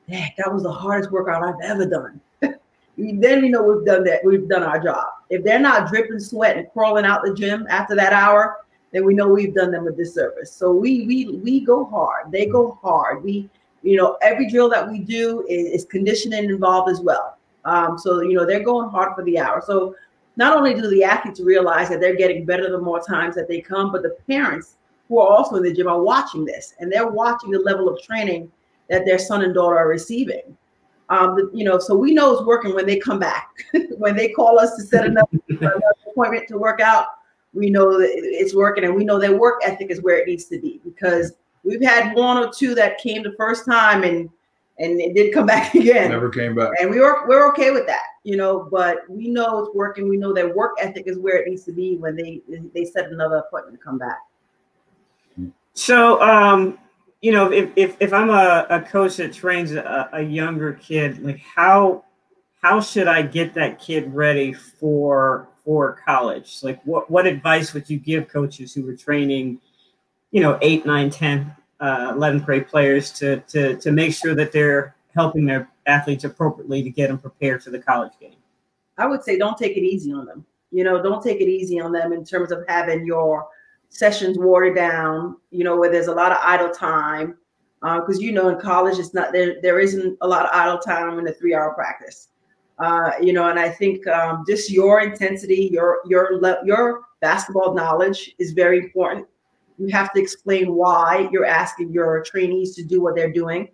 "Heck, 0.09 0.35
that 0.37 0.51
was 0.51 0.63
the 0.63 0.71
hardest 0.71 1.11
workout 1.11 1.43
I've 1.43 1.61
ever 1.61 1.85
done." 1.85 2.19
then 2.41 3.41
we 3.41 3.49
know 3.49 3.63
we've 3.63 3.85
done 3.85 4.03
that. 4.05 4.23
We've 4.23 4.47
done 4.47 4.63
our 4.63 4.79
job. 4.79 5.05
If 5.29 5.43
they're 5.43 5.59
not 5.59 5.87
dripping 5.89 6.19
sweat 6.19 6.57
and 6.57 6.71
crawling 6.73 7.05
out 7.05 7.23
the 7.23 7.33
gym 7.33 7.65
after 7.69 7.95
that 7.95 8.13
hour, 8.13 8.57
then 8.91 9.05
we 9.05 9.13
know 9.13 9.27
we've 9.27 9.53
done 9.53 9.71
them 9.71 9.87
a 9.87 9.91
disservice. 9.91 10.51
So 10.51 10.71
we 10.71 11.05
we 11.05 11.37
we 11.37 11.59
go 11.59 11.85
hard. 11.85 12.31
They 12.31 12.45
go 12.45 12.77
hard. 12.81 13.23
We 13.23 13.49
you 13.81 13.97
know 13.97 14.17
every 14.21 14.49
drill 14.49 14.69
that 14.69 14.89
we 14.89 14.99
do 14.99 15.45
is, 15.49 15.81
is 15.81 15.85
conditioning 15.85 16.45
involved 16.45 16.89
as 16.89 17.01
well. 17.01 17.37
Um, 17.65 17.97
so 17.97 18.21
you 18.21 18.35
know 18.35 18.45
they're 18.45 18.63
going 18.63 18.89
hard 18.89 19.15
for 19.15 19.23
the 19.23 19.39
hour. 19.39 19.61
So 19.65 19.95
not 20.35 20.57
only 20.57 20.73
do 20.73 20.89
the 20.89 21.03
athletes 21.03 21.39
realize 21.39 21.89
that 21.89 21.99
they're 21.99 22.15
getting 22.15 22.45
better 22.45 22.69
the 22.69 22.79
more 22.79 23.01
times 23.01 23.35
that 23.35 23.47
they 23.47 23.61
come, 23.61 23.91
but 23.91 24.03
the 24.03 24.15
parents 24.27 24.75
who 25.07 25.19
are 25.19 25.27
also 25.27 25.55
in 25.57 25.63
the 25.63 25.73
gym 25.73 25.87
are 25.87 26.01
watching 26.01 26.45
this 26.45 26.73
and 26.79 26.91
they're 26.91 27.07
watching 27.07 27.51
the 27.51 27.59
level 27.59 27.87
of 27.87 28.01
training 28.01 28.51
that 28.89 29.05
their 29.05 29.19
son 29.19 29.43
and 29.43 29.53
daughter 29.53 29.77
are 29.77 29.87
receiving. 29.87 30.57
Um, 31.09 31.51
you 31.53 31.63
know, 31.63 31.79
so 31.79 31.95
we 31.95 32.13
know 32.13 32.33
it's 32.33 32.45
working 32.45 32.73
when 32.73 32.85
they 32.85 32.97
come 32.97 33.19
back. 33.19 33.49
when 33.97 34.15
they 34.15 34.29
call 34.29 34.59
us 34.59 34.75
to 34.75 34.83
set 34.83 35.05
another, 35.05 35.27
another 35.49 35.81
appointment 36.09 36.47
to 36.47 36.57
work 36.57 36.79
out, 36.79 37.07
we 37.53 37.69
know 37.69 37.99
that 37.99 38.09
it's 38.13 38.55
working, 38.55 38.83
and 38.83 38.95
we 38.95 39.03
know 39.03 39.19
their 39.19 39.37
work 39.37 39.61
ethic 39.63 39.91
is 39.91 40.01
where 40.01 40.17
it 40.17 40.27
needs 40.27 40.45
to 40.45 40.59
be 40.59 40.81
because 40.83 41.33
we've 41.63 41.83
had 41.83 42.15
one 42.15 42.37
or 42.37 42.51
two 42.51 42.73
that 42.75 42.97
came 42.97 43.21
the 43.23 43.33
first 43.37 43.65
time 43.65 44.03
and 44.03 44.29
and 44.79 44.99
it 44.99 45.13
did 45.13 45.33
come 45.33 45.45
back 45.45 45.75
again. 45.75 46.09
Never 46.09 46.29
came 46.29 46.55
back. 46.55 46.71
And 46.81 46.89
we 46.89 46.99
were 46.99 47.27
we're 47.27 47.47
okay 47.51 47.71
with 47.71 47.85
that, 47.87 48.01
you 48.23 48.37
know. 48.37 48.67
But 48.71 49.09
we 49.09 49.29
know 49.29 49.59
it's 49.59 49.75
working. 49.75 50.09
We 50.09 50.17
know 50.17 50.33
their 50.33 50.53
work 50.53 50.75
ethic 50.79 51.03
is 51.07 51.17
where 51.17 51.37
it 51.37 51.47
needs 51.47 51.63
to 51.65 51.71
be 51.71 51.97
when 51.97 52.15
they 52.15 52.41
they 52.73 52.85
set 52.85 53.11
another 53.11 53.37
appointment 53.37 53.77
to 53.77 53.83
come 53.83 53.97
back. 53.97 54.19
So, 55.73 56.21
um, 56.21 56.77
you 57.21 57.31
know, 57.31 57.51
if, 57.51 57.71
if, 57.75 57.97
if 57.99 58.13
I'm 58.13 58.29
a, 58.29 58.67
a 58.69 58.81
coach 58.81 59.17
that 59.17 59.33
trains 59.33 59.71
a, 59.71 60.09
a 60.13 60.21
younger 60.21 60.73
kid, 60.73 61.23
like 61.23 61.39
how 61.39 62.03
how 62.61 62.79
should 62.79 63.07
I 63.07 63.23
get 63.23 63.53
that 63.55 63.79
kid 63.79 64.13
ready 64.13 64.53
for 64.53 65.49
for 65.63 65.99
college? 66.05 66.59
Like 66.63 66.81
what 66.85 67.09
what 67.09 67.25
advice 67.25 67.73
would 67.73 67.89
you 67.89 67.97
give 67.97 68.27
coaches 68.27 68.73
who 68.73 68.87
are 68.89 68.95
training, 68.95 69.59
you 70.31 70.41
know, 70.41 70.59
eight, 70.61 70.85
nine, 70.85 71.09
10, 71.09 71.55
uh, 71.79 72.13
11 72.15 72.41
grade 72.41 72.67
players 72.67 73.11
to, 73.11 73.41
to, 73.41 73.75
to 73.77 73.91
make 73.91 74.13
sure 74.13 74.35
that 74.35 74.51
they're 74.51 74.95
helping 75.13 75.45
their 75.45 75.69
athletes 75.85 76.23
appropriately 76.23 76.83
to 76.83 76.89
get 76.89 77.07
them 77.07 77.19
prepared 77.19 77.63
for 77.63 77.71
the 77.71 77.79
college 77.79 78.13
game? 78.19 78.35
I 78.97 79.07
would 79.07 79.23
say 79.23 79.37
don't 79.37 79.57
take 79.57 79.77
it 79.77 79.83
easy 79.83 80.11
on 80.11 80.25
them. 80.25 80.45
You 80.71 80.83
know, 80.83 81.01
don't 81.01 81.23
take 81.23 81.39
it 81.39 81.49
easy 81.49 81.79
on 81.79 81.91
them 81.91 82.13
in 82.13 82.25
terms 82.25 82.51
of 82.51 82.63
having 82.67 83.05
your 83.05 83.47
sessions 83.89 84.37
watered 84.39 84.75
down, 84.75 85.37
you 85.51 85.63
know, 85.63 85.77
where 85.77 85.91
there's 85.91 86.07
a 86.07 86.13
lot 86.13 86.31
of 86.31 86.39
idle 86.41 86.69
time. 86.69 87.37
Because, 87.81 88.17
uh, 88.17 88.21
you 88.21 88.31
know, 88.31 88.49
in 88.49 88.59
college, 88.59 88.97
it's 88.97 89.13
not 89.13 89.33
there, 89.33 89.61
there 89.61 89.79
isn't 89.79 90.17
a 90.21 90.27
lot 90.27 90.45
of 90.45 90.51
idle 90.53 90.79
time 90.79 91.19
in 91.19 91.27
a 91.27 91.33
three 91.33 91.53
hour 91.53 91.73
practice. 91.73 92.29
Uh, 92.79 93.11
you 93.21 93.33
know, 93.33 93.49
and 93.49 93.59
I 93.59 93.69
think 93.69 94.07
um, 94.07 94.43
just 94.47 94.71
your 94.71 95.01
intensity, 95.01 95.69
your 95.71 95.99
your 96.07 96.39
your 96.65 97.01
basketball 97.21 97.73
knowledge 97.73 98.33
is 98.39 98.51
very 98.51 98.79
important. 98.79 99.27
You 99.77 99.87
have 99.89 100.11
to 100.13 100.21
explain 100.21 100.73
why 100.73 101.29
you're 101.31 101.45
asking 101.45 101.91
your 101.91 102.23
trainees 102.23 102.75
to 102.75 102.83
do 102.83 103.01
what 103.01 103.15
they're 103.15 103.31
doing. 103.31 103.69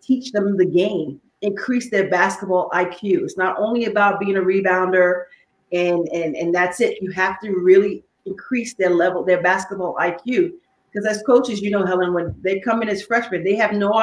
Teach 0.00 0.30
them 0.32 0.56
the 0.56 0.66
game. 0.66 1.20
Increase 1.44 1.90
their 1.90 2.08
basketball 2.08 2.70
IQ. 2.70 3.24
It's 3.24 3.36
not 3.36 3.56
only 3.58 3.84
about 3.84 4.18
being 4.18 4.36
a 4.36 4.40
rebounder 4.40 5.24
and 5.72 6.08
and 6.08 6.36
and 6.36 6.54
that's 6.54 6.80
it. 6.80 7.02
You 7.02 7.10
have 7.10 7.40
to 7.40 7.50
really 7.52 8.04
increase 8.24 8.74
their 8.74 8.90
level, 8.90 9.24
their 9.24 9.42
basketball 9.42 9.96
IQ. 9.96 10.52
Because 10.90 11.06
as 11.06 11.22
coaches, 11.24 11.60
you 11.60 11.70
know, 11.70 11.84
Helen, 11.84 12.14
when 12.14 12.34
they 12.42 12.60
come 12.60 12.80
in 12.80 12.88
as 12.88 13.02
freshmen, 13.02 13.42
they 13.42 13.56
have 13.56 13.72
no 13.72 13.94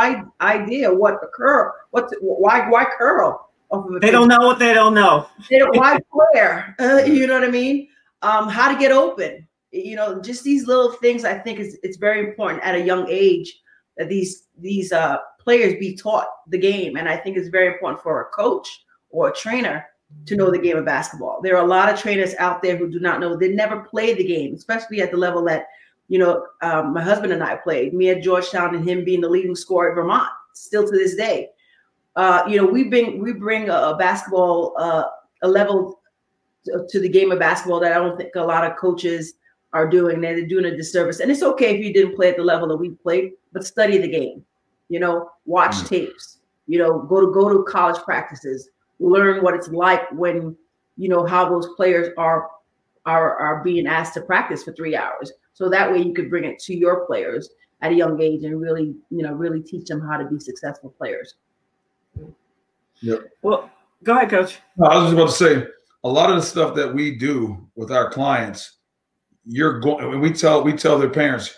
idea 0.41 0.93
what 0.93 1.21
the 1.21 1.27
curl, 1.33 1.73
what 1.91 2.11
why 2.19 2.69
why 2.69 2.85
curl. 2.97 3.49
they 4.01 4.11
don't 4.11 4.27
know 4.27 4.41
what 4.41 4.59
they 4.59 4.73
don't 4.73 4.93
know. 4.93 5.27
They 5.49 5.57
don't 5.57 5.75
why 5.75 5.99
flare. 6.11 6.75
Uh, 6.79 7.03
you 7.05 7.27
know 7.27 7.35
what 7.35 7.45
I 7.45 7.51
mean? 7.51 7.87
Um, 8.21 8.49
how 8.49 8.71
to 8.71 8.77
get 8.77 8.91
open. 8.91 9.47
You 9.71 9.95
know, 9.95 10.21
just 10.21 10.43
these 10.43 10.67
little 10.67 10.91
things. 10.91 11.23
I 11.23 11.35
think 11.35 11.59
is 11.59 11.79
it's 11.81 11.97
very 11.97 12.19
important 12.27 12.61
at 12.63 12.75
a 12.75 12.81
young 12.81 13.07
age 13.09 13.61
that 13.97 14.09
these 14.09 14.47
these 14.59 14.91
uh, 14.91 15.17
players 15.39 15.79
be 15.79 15.95
taught 15.95 16.27
the 16.47 16.57
game, 16.57 16.97
and 16.97 17.07
I 17.07 17.17
think 17.17 17.37
it's 17.37 17.49
very 17.49 17.67
important 17.67 18.01
for 18.01 18.21
a 18.21 18.25
coach 18.25 18.85
or 19.09 19.29
a 19.29 19.33
trainer 19.33 19.85
to 20.25 20.35
know 20.35 20.51
the 20.51 20.59
game 20.59 20.77
of 20.77 20.85
basketball. 20.85 21.41
There 21.41 21.55
are 21.55 21.63
a 21.63 21.67
lot 21.67 21.91
of 21.91 21.99
trainers 21.99 22.35
out 22.35 22.61
there 22.61 22.77
who 22.77 22.89
do 22.89 22.99
not 22.99 23.19
know. 23.19 23.35
They 23.35 23.49
never 23.49 23.81
played 23.81 24.17
the 24.17 24.23
game, 24.23 24.53
especially 24.53 25.01
at 25.01 25.11
the 25.11 25.17
level 25.17 25.43
that, 25.45 25.67
you 26.09 26.19
know, 26.19 26.45
um, 26.61 26.93
my 26.93 27.01
husband 27.01 27.33
and 27.33 27.43
I 27.43 27.55
played. 27.55 27.93
Me 27.93 28.09
at 28.09 28.21
Georgetown 28.21 28.75
and 28.75 28.87
him 28.87 29.03
being 29.03 29.21
the 29.21 29.29
leading 29.29 29.55
scorer 29.55 29.91
at 29.91 29.95
Vermont, 29.95 30.29
still 30.53 30.85
to 30.85 30.91
this 30.91 31.15
day. 31.15 31.49
Uh, 32.15 32.43
you 32.47 32.57
know, 32.57 32.65
we 32.65 32.85
bring 32.85 33.21
we 33.21 33.33
bring 33.33 33.69
a, 33.69 33.73
a 33.73 33.97
basketball 33.97 34.75
uh, 34.77 35.05
a 35.43 35.47
level 35.47 36.01
to, 36.65 36.85
to, 36.89 36.99
the 36.99 37.07
game 37.07 37.31
of 37.31 37.39
basketball 37.39 37.79
that 37.79 37.93
I 37.93 37.95
don't 37.95 38.17
think 38.17 38.35
a 38.35 38.41
lot 38.41 38.69
of 38.69 38.77
coaches 38.77 39.35
are 39.73 39.87
doing. 39.87 40.21
They're 40.21 40.45
doing 40.45 40.65
a 40.65 40.75
disservice, 40.75 41.19
and 41.19 41.31
it's 41.31 41.43
okay 41.43 41.75
if 41.75 41.85
you 41.85 41.93
didn't 41.93 42.15
play 42.15 42.29
at 42.29 42.37
the 42.37 42.43
level 42.43 42.67
that 42.69 42.77
we 42.77 42.89
played, 42.89 43.31
but 43.53 43.65
study 43.65 43.97
the 43.97 44.07
game. 44.07 44.43
You 44.89 44.99
know, 44.99 45.29
watch 45.45 45.75
mm-hmm. 45.75 45.87
tapes. 45.87 46.39
You 46.67 46.79
know, 46.79 46.99
go 47.03 47.21
to 47.21 47.31
go 47.31 47.49
to 47.49 47.63
college 47.63 48.01
practices 48.03 48.69
learn 49.01 49.43
what 49.43 49.55
it's 49.55 49.67
like 49.69 50.09
when 50.11 50.55
you 50.95 51.09
know 51.09 51.25
how 51.25 51.49
those 51.49 51.67
players 51.75 52.09
are 52.17 52.49
are 53.05 53.37
are 53.37 53.63
being 53.63 53.87
asked 53.87 54.13
to 54.13 54.21
practice 54.21 54.63
for 54.63 54.73
three 54.73 54.95
hours. 54.95 55.31
So 55.53 55.69
that 55.69 55.91
way 55.91 56.01
you 56.01 56.13
could 56.13 56.29
bring 56.29 56.45
it 56.45 56.59
to 56.59 56.75
your 56.75 57.05
players 57.05 57.49
at 57.81 57.91
a 57.91 57.95
young 57.95 58.21
age 58.21 58.43
and 58.43 58.61
really, 58.61 58.95
you 59.09 59.23
know, 59.23 59.33
really 59.33 59.61
teach 59.61 59.87
them 59.87 60.01
how 60.01 60.17
to 60.17 60.25
be 60.25 60.39
successful 60.39 60.93
players. 60.97 61.35
Yep. 63.01 63.29
Well, 63.41 63.69
go 64.03 64.15
ahead, 64.15 64.29
coach. 64.29 64.59
No, 64.77 64.87
I 64.87 64.95
was 64.95 65.05
just 65.05 65.13
about 65.13 65.29
to 65.29 65.65
say 65.65 65.71
a 66.03 66.09
lot 66.09 66.29
of 66.29 66.35
the 66.35 66.43
stuff 66.43 66.75
that 66.75 66.93
we 66.93 67.17
do 67.17 67.67
with 67.75 67.91
our 67.91 68.11
clients, 68.11 68.77
you're 69.45 69.79
going 69.79 70.19
we 70.19 70.31
tell 70.31 70.63
we 70.63 70.73
tell 70.73 70.97
their 70.97 71.09
parents, 71.09 71.53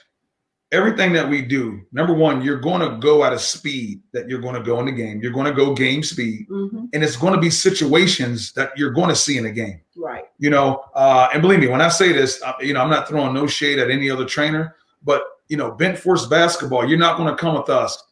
everything 0.71 1.13
that 1.13 1.29
we 1.29 1.41
do, 1.41 1.81
number 1.91 2.13
one, 2.13 2.41
you're 2.41 2.59
going 2.59 2.81
to 2.81 2.97
go 2.97 3.23
at 3.23 3.33
a 3.33 3.39
speed 3.39 4.01
that 4.11 4.27
you're 4.27 4.41
going 4.41 4.55
to 4.55 4.63
go 4.63 4.79
in 4.79 4.85
the 4.85 4.91
game. 4.91 5.21
You're 5.21 5.31
going 5.31 5.45
to 5.45 5.53
go 5.53 5.73
game 5.73 6.03
speed, 6.03 6.47
mm-hmm. 6.49 6.85
and 6.93 7.03
it's 7.03 7.15
going 7.15 7.33
to 7.33 7.39
be 7.39 7.49
situations 7.49 8.51
that 8.53 8.71
you're 8.77 8.91
going 8.91 9.09
to 9.09 9.15
see 9.15 9.37
in 9.37 9.45
a 9.45 9.51
game. 9.51 9.81
Right. 9.95 10.23
You 10.39 10.49
know, 10.49 10.83
uh, 10.95 11.29
and 11.33 11.41
believe 11.41 11.59
me, 11.59 11.67
when 11.67 11.81
I 11.81 11.89
say 11.89 12.11
this, 12.11 12.41
uh, 12.41 12.53
you 12.59 12.73
know, 12.73 12.81
I'm 12.81 12.89
not 12.89 13.07
throwing 13.07 13.33
no 13.33 13.47
shade 13.47 13.79
at 13.79 13.89
any 13.89 14.09
other 14.09 14.25
trainer, 14.25 14.75
but 15.03 15.23
you 15.47 15.57
know, 15.57 15.71
BentForce 15.71 16.29
basketball, 16.29 16.87
you're 16.87 16.97
not 16.97 17.17
going 17.17 17.29
to 17.29 17.35
come 17.35 17.55
with 17.55 17.69
us 17.69 18.03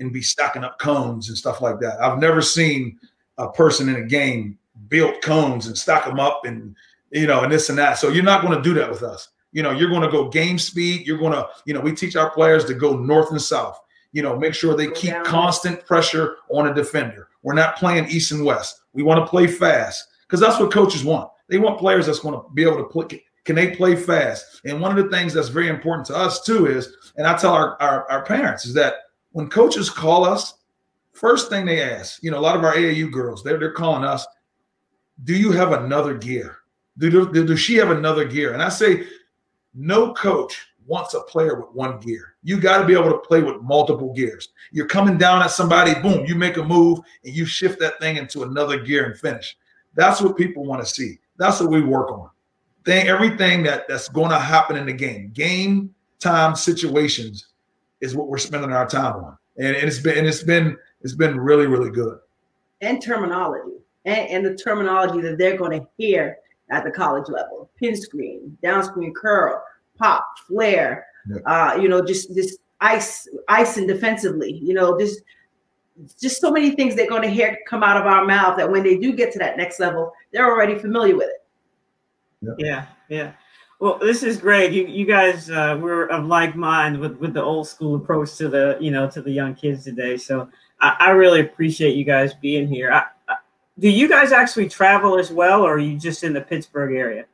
and 0.00 0.12
be 0.12 0.22
stacking 0.22 0.64
up 0.64 0.78
cones 0.78 1.28
and 1.28 1.38
stuff 1.38 1.60
like 1.60 1.78
that. 1.80 2.02
I've 2.02 2.18
never 2.18 2.42
seen 2.42 2.98
a 3.38 3.50
person 3.50 3.88
in 3.88 3.96
a 3.96 4.06
game 4.06 4.58
build 4.88 5.22
cones 5.22 5.66
and 5.66 5.76
stack 5.76 6.04
them 6.04 6.18
up 6.18 6.42
and 6.44 6.74
you 7.10 7.26
know, 7.26 7.42
and 7.42 7.52
this 7.52 7.68
and 7.68 7.78
that. 7.78 7.98
So 7.98 8.08
you're 8.08 8.24
not 8.24 8.42
going 8.42 8.56
to 8.56 8.62
do 8.62 8.74
that 8.74 8.90
with 8.90 9.02
us. 9.02 9.28
You 9.52 9.62
know, 9.62 9.72
you're 9.72 9.90
going 9.90 10.02
to 10.02 10.10
go 10.10 10.28
game 10.28 10.58
speed. 10.58 11.06
You're 11.06 11.18
going 11.18 11.32
to, 11.32 11.48
you 11.64 11.74
know, 11.74 11.80
we 11.80 11.92
teach 11.92 12.16
our 12.16 12.30
players 12.30 12.64
to 12.66 12.74
go 12.74 12.96
north 12.96 13.30
and 13.30 13.42
south. 13.42 13.80
You 14.12 14.22
know, 14.22 14.36
make 14.38 14.54
sure 14.54 14.76
they 14.76 14.86
go 14.86 14.92
keep 14.92 15.10
down. 15.10 15.24
constant 15.24 15.84
pressure 15.86 16.36
on 16.48 16.68
a 16.68 16.74
defender. 16.74 17.28
We're 17.42 17.54
not 17.54 17.76
playing 17.76 18.08
east 18.08 18.32
and 18.32 18.44
west. 18.44 18.82
We 18.92 19.02
want 19.02 19.24
to 19.24 19.28
play 19.28 19.46
fast 19.46 20.08
because 20.26 20.40
that's 20.40 20.60
what 20.60 20.72
coaches 20.72 21.04
want. 21.04 21.30
They 21.48 21.58
want 21.58 21.78
players 21.78 22.06
that's 22.06 22.20
going 22.20 22.34
to 22.34 22.48
be 22.54 22.62
able 22.62 22.76
to 22.78 22.84
play. 22.84 23.24
Can 23.44 23.56
they 23.56 23.74
play 23.74 23.96
fast? 23.96 24.60
And 24.64 24.80
one 24.80 24.96
of 24.96 25.02
the 25.02 25.10
things 25.10 25.32
that's 25.32 25.48
very 25.48 25.68
important 25.68 26.06
to 26.08 26.16
us 26.16 26.42
too 26.44 26.66
is, 26.66 27.12
and 27.16 27.26
I 27.26 27.36
tell 27.36 27.54
our, 27.54 27.80
our, 27.80 28.08
our 28.10 28.24
parents 28.24 28.66
is 28.66 28.74
that 28.74 28.94
when 29.32 29.48
coaches 29.48 29.90
call 29.90 30.24
us, 30.24 30.54
first 31.12 31.48
thing 31.48 31.64
they 31.64 31.82
ask, 31.82 32.22
you 32.22 32.30
know, 32.30 32.38
a 32.38 32.40
lot 32.40 32.56
of 32.56 32.64
our 32.64 32.74
AAU 32.74 33.10
girls, 33.10 33.42
they're, 33.42 33.58
they're 33.58 33.72
calling 33.72 34.04
us, 34.04 34.26
do 35.24 35.34
you 35.34 35.52
have 35.52 35.72
another 35.72 36.14
gear? 36.14 36.58
Do, 37.00 37.32
do, 37.32 37.56
she 37.56 37.76
have 37.76 37.90
another 37.90 38.24
gear? 38.24 38.52
And 38.52 38.62
I 38.62 38.68
say, 38.68 39.06
no 39.74 40.12
coach 40.12 40.66
wants 40.86 41.14
a 41.14 41.20
player 41.20 41.60
with 41.60 41.74
one 41.74 41.98
gear. 41.98 42.34
You 42.42 42.60
got 42.60 42.78
to 42.78 42.86
be 42.86 42.92
able 42.92 43.10
to 43.10 43.18
play 43.18 43.42
with 43.42 43.62
multiple 43.62 44.12
gears. 44.12 44.50
You're 44.70 44.86
coming 44.86 45.16
down 45.16 45.40
at 45.42 45.50
somebody, 45.50 45.94
boom, 46.00 46.26
you 46.26 46.34
make 46.34 46.56
a 46.56 46.62
move 46.62 47.00
and 47.24 47.34
you 47.34 47.46
shift 47.46 47.80
that 47.80 47.98
thing 48.00 48.16
into 48.16 48.42
another 48.42 48.78
gear 48.78 49.06
and 49.06 49.18
finish. 49.18 49.56
That's 49.94 50.20
what 50.20 50.36
people 50.36 50.64
want 50.64 50.82
to 50.82 50.88
see. 50.88 51.18
That's 51.36 51.60
what 51.60 51.70
we 51.70 51.80
work 51.82 52.10
on. 52.10 52.30
Thing, 52.84 53.08
everything 53.08 53.62
that 53.64 53.88
that's 53.88 54.08
going 54.08 54.30
to 54.30 54.38
happen 54.38 54.76
in 54.76 54.86
the 54.86 54.92
game, 54.92 55.30
game 55.34 55.94
time 56.18 56.54
situations, 56.54 57.48
is 58.00 58.14
what 58.14 58.28
we're 58.28 58.38
spending 58.38 58.72
our 58.72 58.86
time 58.86 59.16
on, 59.16 59.36
and, 59.58 59.76
and 59.76 59.86
it's 59.86 59.98
been 59.98 60.16
and 60.16 60.26
it's 60.26 60.42
been 60.42 60.78
it's 61.02 61.14
been 61.14 61.38
really 61.38 61.66
really 61.66 61.90
good. 61.90 62.18
And 62.80 63.02
terminology, 63.02 63.76
and, 64.06 64.28
and 64.30 64.46
the 64.46 64.54
terminology 64.54 65.20
that 65.20 65.36
they're 65.36 65.58
going 65.58 65.78
to 65.78 65.86
hear 65.98 66.38
at 66.70 66.84
the 66.84 66.90
college 66.90 67.28
level. 67.28 67.70
Pin 67.76 67.96
screen, 67.96 68.56
down 68.62 68.84
screen 68.84 69.12
curl, 69.14 69.62
pop, 69.98 70.24
flare, 70.46 71.06
yeah. 71.28 71.38
uh, 71.46 71.76
you 71.76 71.88
know, 71.88 72.04
just 72.04 72.34
just 72.34 72.58
ice, 72.80 73.28
icing 73.48 73.86
defensively, 73.86 74.52
you 74.62 74.74
know, 74.74 74.98
just 74.98 75.20
just 76.20 76.40
so 76.40 76.50
many 76.50 76.70
things 76.70 76.94
they're 76.94 77.08
going 77.08 77.22
to 77.22 77.28
hear 77.28 77.58
come 77.68 77.82
out 77.82 77.96
of 77.96 78.06
our 78.06 78.24
mouth 78.24 78.56
that 78.56 78.70
when 78.70 78.82
they 78.82 78.96
do 78.96 79.12
get 79.12 79.32
to 79.32 79.38
that 79.38 79.56
next 79.56 79.78
level, 79.78 80.12
they're 80.32 80.50
already 80.50 80.78
familiar 80.78 81.16
with 81.16 81.28
it. 81.28 81.44
Yeah, 82.40 82.54
yeah. 82.58 82.86
yeah. 83.08 83.32
Well, 83.80 83.98
this 83.98 84.22
is 84.22 84.36
great. 84.36 84.72
You 84.72 84.86
you 84.86 85.06
guys 85.06 85.50
uh, 85.50 85.78
we're 85.80 86.06
of 86.08 86.26
like 86.26 86.54
mind 86.54 87.00
with 87.00 87.16
with 87.16 87.32
the 87.32 87.42
old 87.42 87.66
school 87.66 87.96
approach 87.96 88.36
to 88.36 88.48
the 88.48 88.76
you 88.78 88.90
know 88.90 89.08
to 89.10 89.22
the 89.22 89.30
young 89.30 89.54
kids 89.54 89.84
today. 89.84 90.18
So 90.18 90.48
I, 90.80 90.96
I 91.00 91.10
really 91.10 91.40
appreciate 91.40 91.96
you 91.96 92.04
guys 92.04 92.34
being 92.34 92.68
here. 92.68 92.92
I, 92.92 92.98
I, 93.00 93.04
do 93.80 93.88
you 93.88 94.08
guys 94.08 94.30
actually 94.30 94.68
travel 94.68 95.18
as 95.18 95.32
well, 95.32 95.62
or 95.62 95.74
are 95.74 95.78
you 95.78 95.98
just 95.98 96.22
in 96.22 96.34
the 96.34 96.40
Pittsburgh 96.40 96.94
area? 96.94 97.24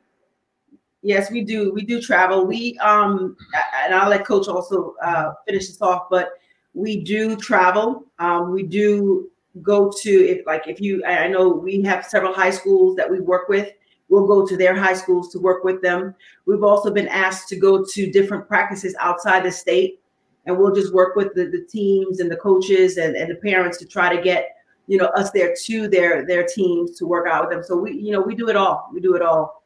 Yes, 1.03 1.29
we 1.29 1.43
do. 1.43 1.73
We 1.73 1.83
do 1.85 2.01
travel. 2.01 2.45
We 2.45 2.77
um, 2.79 3.35
and 3.83 3.93
I'll 3.93 4.09
let 4.09 4.25
Coach 4.25 4.47
also 4.47 4.95
uh, 5.03 5.33
finish 5.45 5.67
this 5.67 5.81
off, 5.81 6.07
but 6.09 6.31
we 6.73 7.03
do 7.03 7.35
travel. 7.35 8.05
Um, 8.19 8.51
we 8.51 8.63
do 8.63 9.29
go 9.61 9.91
to 10.01 10.09
if 10.09 10.45
like 10.45 10.67
if 10.67 10.79
you 10.79 11.03
I 11.05 11.27
know 11.27 11.49
we 11.49 11.81
have 11.83 12.05
several 12.05 12.33
high 12.33 12.51
schools 12.51 12.95
that 12.95 13.09
we 13.09 13.19
work 13.19 13.49
with. 13.49 13.73
We'll 14.09 14.27
go 14.27 14.47
to 14.47 14.55
their 14.55 14.73
high 14.73 14.93
schools 14.93 15.33
to 15.33 15.39
work 15.39 15.65
with 15.65 15.81
them. 15.81 16.15
We've 16.45 16.63
also 16.63 16.91
been 16.91 17.09
asked 17.09 17.49
to 17.49 17.57
go 17.57 17.83
to 17.83 18.11
different 18.11 18.47
practices 18.47 18.95
outside 19.01 19.43
the 19.43 19.51
state, 19.51 19.99
and 20.45 20.57
we'll 20.57 20.73
just 20.73 20.93
work 20.93 21.17
with 21.17 21.33
the, 21.35 21.45
the 21.45 21.65
teams 21.69 22.21
and 22.21 22.31
the 22.31 22.37
coaches 22.37 22.95
and, 22.95 23.17
and 23.17 23.29
the 23.29 23.35
parents 23.35 23.77
to 23.79 23.85
try 23.85 24.15
to 24.15 24.21
get 24.21 24.56
you 24.87 24.97
know 24.97 25.07
us 25.07 25.31
there 25.31 25.53
to 25.63 25.87
their 25.87 26.25
their 26.25 26.45
teams 26.45 26.97
to 26.97 27.05
work 27.05 27.27
out 27.27 27.47
with 27.47 27.55
them. 27.55 27.63
So 27.63 27.77
we 27.77 27.93
you 27.93 28.11
know 28.11 28.21
we 28.21 28.35
do 28.35 28.49
it 28.49 28.55
all. 28.55 28.89
We 28.93 28.99
do 28.99 29.15
it 29.15 29.21
all. 29.21 29.63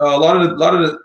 Uh, 0.00 0.16
a 0.16 0.18
lot 0.18 0.36
of 0.36 0.48
the, 0.48 0.54
a 0.54 0.56
lot 0.56 0.74
of 0.74 0.82
the 0.82 0.98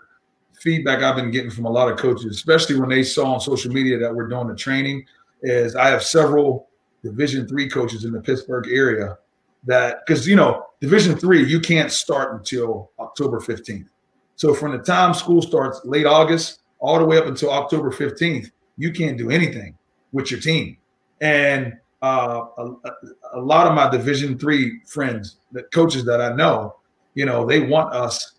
feedback 0.60 1.02
I've 1.02 1.16
been 1.16 1.30
getting 1.30 1.50
from 1.50 1.66
a 1.66 1.70
lot 1.70 1.90
of 1.90 1.98
coaches, 1.98 2.26
especially 2.26 2.78
when 2.78 2.88
they 2.88 3.02
saw 3.02 3.34
on 3.34 3.40
social 3.40 3.72
media 3.72 3.98
that 3.98 4.14
we're 4.14 4.28
doing 4.28 4.48
the 4.48 4.54
training, 4.54 5.04
is 5.42 5.74
I 5.76 5.88
have 5.88 6.02
several 6.02 6.68
Division 7.02 7.46
three 7.46 7.68
coaches 7.68 8.04
in 8.04 8.12
the 8.12 8.20
Pittsburgh 8.20 8.68
area 8.68 9.18
that 9.64 9.98
because 10.06 10.26
you 10.26 10.36
know 10.36 10.66
Division 10.80 11.16
three 11.16 11.44
you 11.44 11.60
can't 11.60 11.90
start 11.90 12.34
until 12.34 12.90
October 12.98 13.40
fifteenth. 13.40 13.88
So 14.36 14.52
from 14.52 14.72
the 14.72 14.78
time 14.78 15.14
school 15.14 15.40
starts 15.40 15.80
late 15.84 16.06
August 16.06 16.60
all 16.78 16.98
the 16.98 17.04
way 17.04 17.16
up 17.16 17.26
until 17.26 17.50
October 17.50 17.90
fifteenth, 17.90 18.50
you 18.76 18.92
can't 18.92 19.16
do 19.16 19.30
anything 19.30 19.76
with 20.12 20.30
your 20.30 20.40
team. 20.40 20.76
And 21.20 21.74
uh, 22.06 22.72
a, 22.84 22.90
a, 23.34 23.40
lot 23.40 23.66
of 23.66 23.74
my 23.74 23.88
Division 23.90 24.38
three 24.38 24.80
friends, 24.86 25.36
the 25.52 25.62
coaches 25.64 26.04
that 26.04 26.20
I 26.20 26.34
know, 26.34 26.76
you 27.14 27.26
know, 27.26 27.46
they 27.46 27.60
want 27.60 27.94
us. 27.94 28.32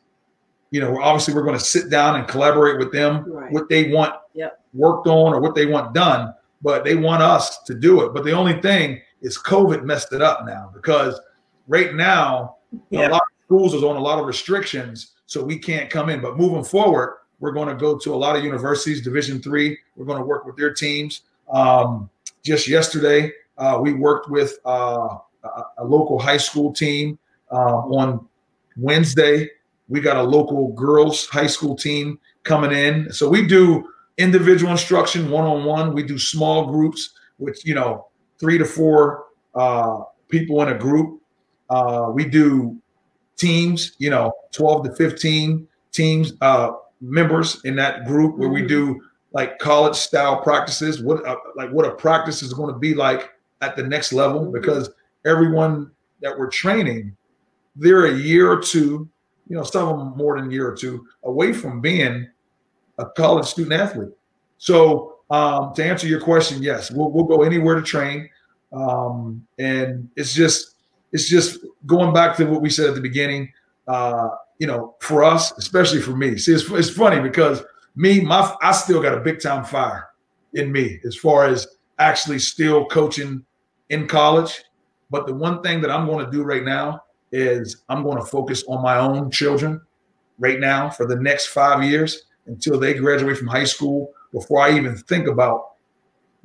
You 0.69 0.81
know, 0.81 1.01
obviously 1.01 1.33
we're 1.33 1.43
going 1.43 1.57
to 1.57 1.63
sit 1.63 1.89
down 1.89 2.15
and 2.15 2.27
collaborate 2.27 2.77
with 2.77 2.91
them 2.91 3.23
right. 3.31 3.51
what 3.53 3.69
they 3.69 3.89
want 3.89 4.15
yep. 4.33 4.59
worked 4.73 5.07
on 5.07 5.33
or 5.33 5.39
what 5.39 5.55
they 5.55 5.65
want 5.65 5.93
done 5.93 6.33
but 6.61 6.83
they 6.83 6.95
want 6.95 7.21
us 7.21 7.59
to 7.63 7.73
do 7.73 8.03
it. 8.03 8.13
But 8.13 8.23
the 8.23 8.31
only 8.31 8.59
thing 8.61 9.01
is 9.21 9.37
COVID 9.37 9.83
messed 9.83 10.13
it 10.13 10.21
up 10.21 10.45
now 10.45 10.71
because 10.73 11.19
right 11.67 11.93
now 11.95 12.57
yeah. 12.89 13.07
a 13.07 13.09
lot 13.09 13.21
of 13.21 13.45
schools 13.45 13.73
is 13.73 13.83
on 13.83 13.95
a 13.95 14.01
lot 14.01 14.19
of 14.19 14.25
restrictions, 14.25 15.13
so 15.25 15.43
we 15.43 15.57
can't 15.57 15.89
come 15.89 16.09
in. 16.09 16.21
But 16.21 16.37
moving 16.37 16.63
forward, 16.63 17.17
we're 17.39 17.51
going 17.51 17.67
to 17.67 17.75
go 17.75 17.97
to 17.97 18.13
a 18.13 18.17
lot 18.17 18.35
of 18.35 18.43
universities, 18.43 19.01
Division 19.01 19.41
three. 19.41 19.77
We're 19.95 20.05
going 20.05 20.19
to 20.19 20.25
work 20.25 20.45
with 20.45 20.57
their 20.57 20.73
teams. 20.73 21.21
Um, 21.49 22.09
just 22.43 22.67
yesterday, 22.67 23.31
uh, 23.57 23.79
we 23.81 23.93
worked 23.93 24.29
with 24.29 24.57
uh, 24.65 25.17
a, 25.43 25.63
a, 25.79 25.85
local 25.85 26.19
high 26.19 26.37
school 26.37 26.73
team 26.73 27.17
uh, 27.51 27.77
on 27.77 28.27
Wednesday. 28.77 29.49
We 29.89 30.01
got 30.01 30.17
a 30.17 30.23
local 30.23 30.73
girls 30.73 31.27
high 31.27 31.47
school 31.47 31.75
team 31.75 32.19
coming 32.43 32.71
in. 32.71 33.11
So 33.11 33.29
we 33.29 33.47
do 33.47 33.87
individual 34.17 34.71
instruction, 34.71 35.29
one 35.29 35.45
on 35.45 35.65
one. 35.65 35.93
We 35.93 36.03
do 36.03 36.17
small 36.17 36.71
groups 36.71 37.11
with 37.39 37.65
you 37.65 37.75
know 37.75 38.07
three 38.39 38.57
to 38.57 38.65
four 38.65 39.25
uh, 39.55 40.01
people 40.29 40.61
in 40.61 40.69
a 40.69 40.77
group. 40.77 41.21
Uh, 41.69 42.11
we 42.13 42.25
do 42.25 42.77
teams, 43.37 43.93
you 43.97 44.09
know, 44.09 44.31
twelve 44.51 44.85
to 44.85 44.95
fifteen 44.95 45.67
teams 45.91 46.33
uh, 46.41 46.71
members 47.01 47.63
in 47.65 47.75
that 47.75 48.05
group 48.05 48.37
where 48.37 48.49
we 48.49 48.59
mm-hmm. 48.61 48.67
do 48.67 49.01
like 49.33 49.57
college 49.59 49.95
style 49.95 50.41
practices. 50.41 51.01
What 51.01 51.25
uh, 51.25 51.35
like 51.55 51.69
what 51.69 51.85
a 51.85 51.91
practice 51.91 52.41
is 52.41 52.53
going 52.53 52.73
to 52.73 52.79
be 52.79 52.93
like 52.93 53.29
at 53.61 53.75
the 53.75 53.83
next 53.83 54.13
level 54.13 54.51
because 54.51 54.89
everyone 55.25 55.91
that 56.21 56.37
we're 56.37 56.49
training, 56.49 57.15
they're 57.75 58.05
a 58.05 58.17
year 58.17 58.51
or 58.51 58.61
two, 58.61 59.07
you 59.47 59.55
know, 59.55 59.63
some 59.63 59.87
of 59.87 59.97
them 59.97 60.17
more 60.17 60.39
than 60.39 60.49
a 60.49 60.53
year 60.53 60.67
or 60.67 60.75
two 60.75 61.05
away 61.23 61.53
from 61.53 61.81
being 61.81 62.27
a 62.97 63.05
college 63.05 63.45
student 63.45 63.79
athlete. 63.79 64.09
So 64.57 65.19
um, 65.29 65.73
to 65.75 65.83
answer 65.83 66.07
your 66.07 66.21
question, 66.21 66.61
yes, 66.63 66.91
we'll, 66.91 67.11
we'll 67.11 67.25
go 67.25 67.43
anywhere 67.43 67.75
to 67.75 67.81
train. 67.81 68.29
Um, 68.73 69.45
and 69.59 70.09
it's 70.15 70.33
just 70.33 70.75
it's 71.13 71.29
just 71.29 71.59
going 71.85 72.13
back 72.13 72.35
to 72.37 72.45
what 72.45 72.61
we 72.61 72.69
said 72.69 72.89
at 72.89 72.95
the 72.95 73.01
beginning. 73.01 73.51
Uh, 73.87 74.29
you 74.59 74.67
know, 74.67 74.95
for 74.99 75.23
us, 75.23 75.57
especially 75.57 76.01
for 76.01 76.15
me. 76.15 76.37
See, 76.37 76.53
it's, 76.53 76.69
it's 76.71 76.89
funny 76.89 77.21
because 77.21 77.63
me, 77.95 78.19
my 78.21 78.55
I 78.61 78.71
still 78.71 79.01
got 79.01 79.17
a 79.17 79.21
big 79.21 79.39
time 79.39 79.63
fire 79.63 80.09
in 80.53 80.71
me 80.71 80.99
as 81.05 81.15
far 81.15 81.45
as 81.45 81.67
actually 81.99 82.39
still 82.39 82.85
coaching 82.85 83.45
in 83.89 84.07
college. 84.07 84.63
But 85.09 85.27
the 85.27 85.33
one 85.33 85.61
thing 85.61 85.81
that 85.81 85.91
I'm 85.91 86.05
going 86.05 86.25
to 86.25 86.31
do 86.31 86.43
right 86.43 86.63
now 86.63 87.01
is 87.31 87.83
I'm 87.89 88.03
going 88.03 88.17
to 88.17 88.25
focus 88.25 88.63
on 88.67 88.81
my 88.81 88.97
own 88.97 89.31
children 89.31 89.81
right 90.39 90.59
now 90.59 90.89
for 90.89 91.05
the 91.05 91.15
next 91.15 91.47
five 91.47 91.83
years 91.83 92.23
until 92.45 92.79
they 92.79 92.93
graduate 92.93 93.37
from 93.37 93.47
high 93.47 93.63
school 93.63 94.11
before 94.33 94.61
I 94.61 94.75
even 94.75 94.97
think 94.97 95.27
about 95.27 95.71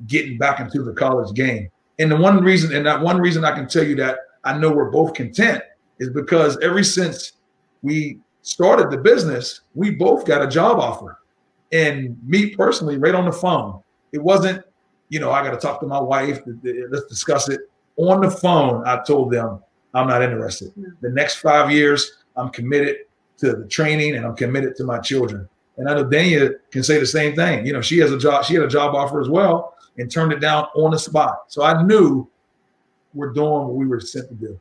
getting 0.07 0.37
back 0.37 0.59
into 0.59 0.83
the 0.83 0.93
college 0.93 1.33
game. 1.35 1.69
And 1.99 2.11
the 2.11 2.17
one 2.17 2.43
reason, 2.43 2.75
and 2.75 2.85
that 2.85 3.01
one 3.01 3.19
reason 3.19 3.45
I 3.45 3.53
can 3.53 3.67
tell 3.67 3.83
you 3.83 3.95
that 3.97 4.19
I 4.43 4.57
know 4.57 4.71
we're 4.71 4.89
both 4.89 5.13
content 5.13 5.63
is 5.99 6.09
because 6.09 6.57
ever 6.59 6.83
since 6.83 7.33
we 7.81 8.19
started 8.41 8.89
the 8.89 8.97
business, 8.97 9.61
we 9.75 9.91
both 9.91 10.25
got 10.25 10.41
a 10.41 10.47
job 10.47 10.79
offer. 10.79 11.19
And 11.71 12.17
me 12.25 12.55
personally, 12.55 12.97
right 12.97 13.15
on 13.15 13.25
the 13.25 13.31
phone, 13.31 13.81
it 14.11 14.21
wasn't, 14.21 14.63
you 15.09 15.19
know, 15.19 15.31
I 15.31 15.43
got 15.43 15.51
to 15.51 15.57
talk 15.57 15.79
to 15.81 15.87
my 15.87 15.99
wife, 15.99 16.39
let's 16.63 17.05
discuss 17.07 17.49
it. 17.49 17.61
On 17.97 18.21
the 18.21 18.31
phone, 18.31 18.83
I 18.87 19.03
told 19.03 19.31
them 19.31 19.61
I'm 19.93 20.07
not 20.07 20.23
interested. 20.23 20.71
The 21.01 21.09
next 21.09 21.35
five 21.35 21.71
years, 21.71 22.23
I'm 22.35 22.49
committed 22.49 22.97
to 23.37 23.53
the 23.53 23.67
training 23.67 24.15
and 24.15 24.25
I'm 24.25 24.35
committed 24.35 24.75
to 24.77 24.83
my 24.83 24.99
children. 24.99 25.47
And 25.77 25.89
I 25.89 25.95
know 25.95 26.05
Daynia 26.05 26.55
can 26.71 26.83
say 26.83 26.99
the 26.99 27.05
same 27.05 27.35
thing. 27.35 27.65
You 27.65 27.73
know, 27.73 27.81
she 27.81 27.97
has 27.99 28.11
a 28.11 28.17
job, 28.17 28.45
she 28.45 28.55
had 28.55 28.63
a 28.63 28.67
job 28.67 28.95
offer 28.95 29.21
as 29.21 29.29
well 29.29 29.75
and 29.97 30.09
turned 30.09 30.31
it 30.31 30.39
down 30.39 30.67
on 30.75 30.91
the 30.91 30.99
spot. 30.99 31.45
So 31.47 31.63
I 31.63 31.83
knew 31.83 32.27
we're 33.13 33.31
doing 33.31 33.67
what 33.67 33.75
we 33.75 33.85
were 33.85 33.99
sent 33.99 34.27
to 34.29 34.35
do. 34.35 34.59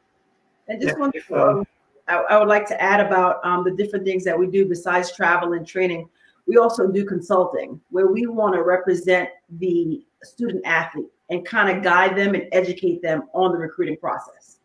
And 0.69 0.81
just 0.81 0.99
one 0.99 1.13
um, 1.35 1.67
I, 2.09 2.17
I, 2.17 2.39
would 2.39 2.49
like 2.49 2.67
to 2.69 2.81
add 2.81 3.01
about 3.01 3.45
um, 3.45 3.65
the 3.65 3.71
different 3.71 4.05
things 4.05 4.25
that 4.25 4.39
we 4.39 4.47
do 4.47 4.67
besides 4.67 5.15
travel 5.15 5.55
and 5.55 5.67
training. 5.67 6.09
We 6.47 6.57
also 6.57 6.89
do 6.89 7.05
consulting 7.05 7.81
where 7.91 8.09
we 8.09 8.27
want 8.27 8.55
to 8.55 8.63
represent 8.63 9.29
the 9.59 10.05
student 10.23 10.63
athlete 10.67 11.11
and 11.31 11.47
kind 11.47 11.77
of 11.77 11.83
guide 11.83 12.17
them 12.17 12.35
and 12.35 12.49
educate 12.53 13.01
them 13.03 13.29
on 13.33 13.53
the 13.53 13.59
recruiting 13.59 13.97
process. 13.97 14.59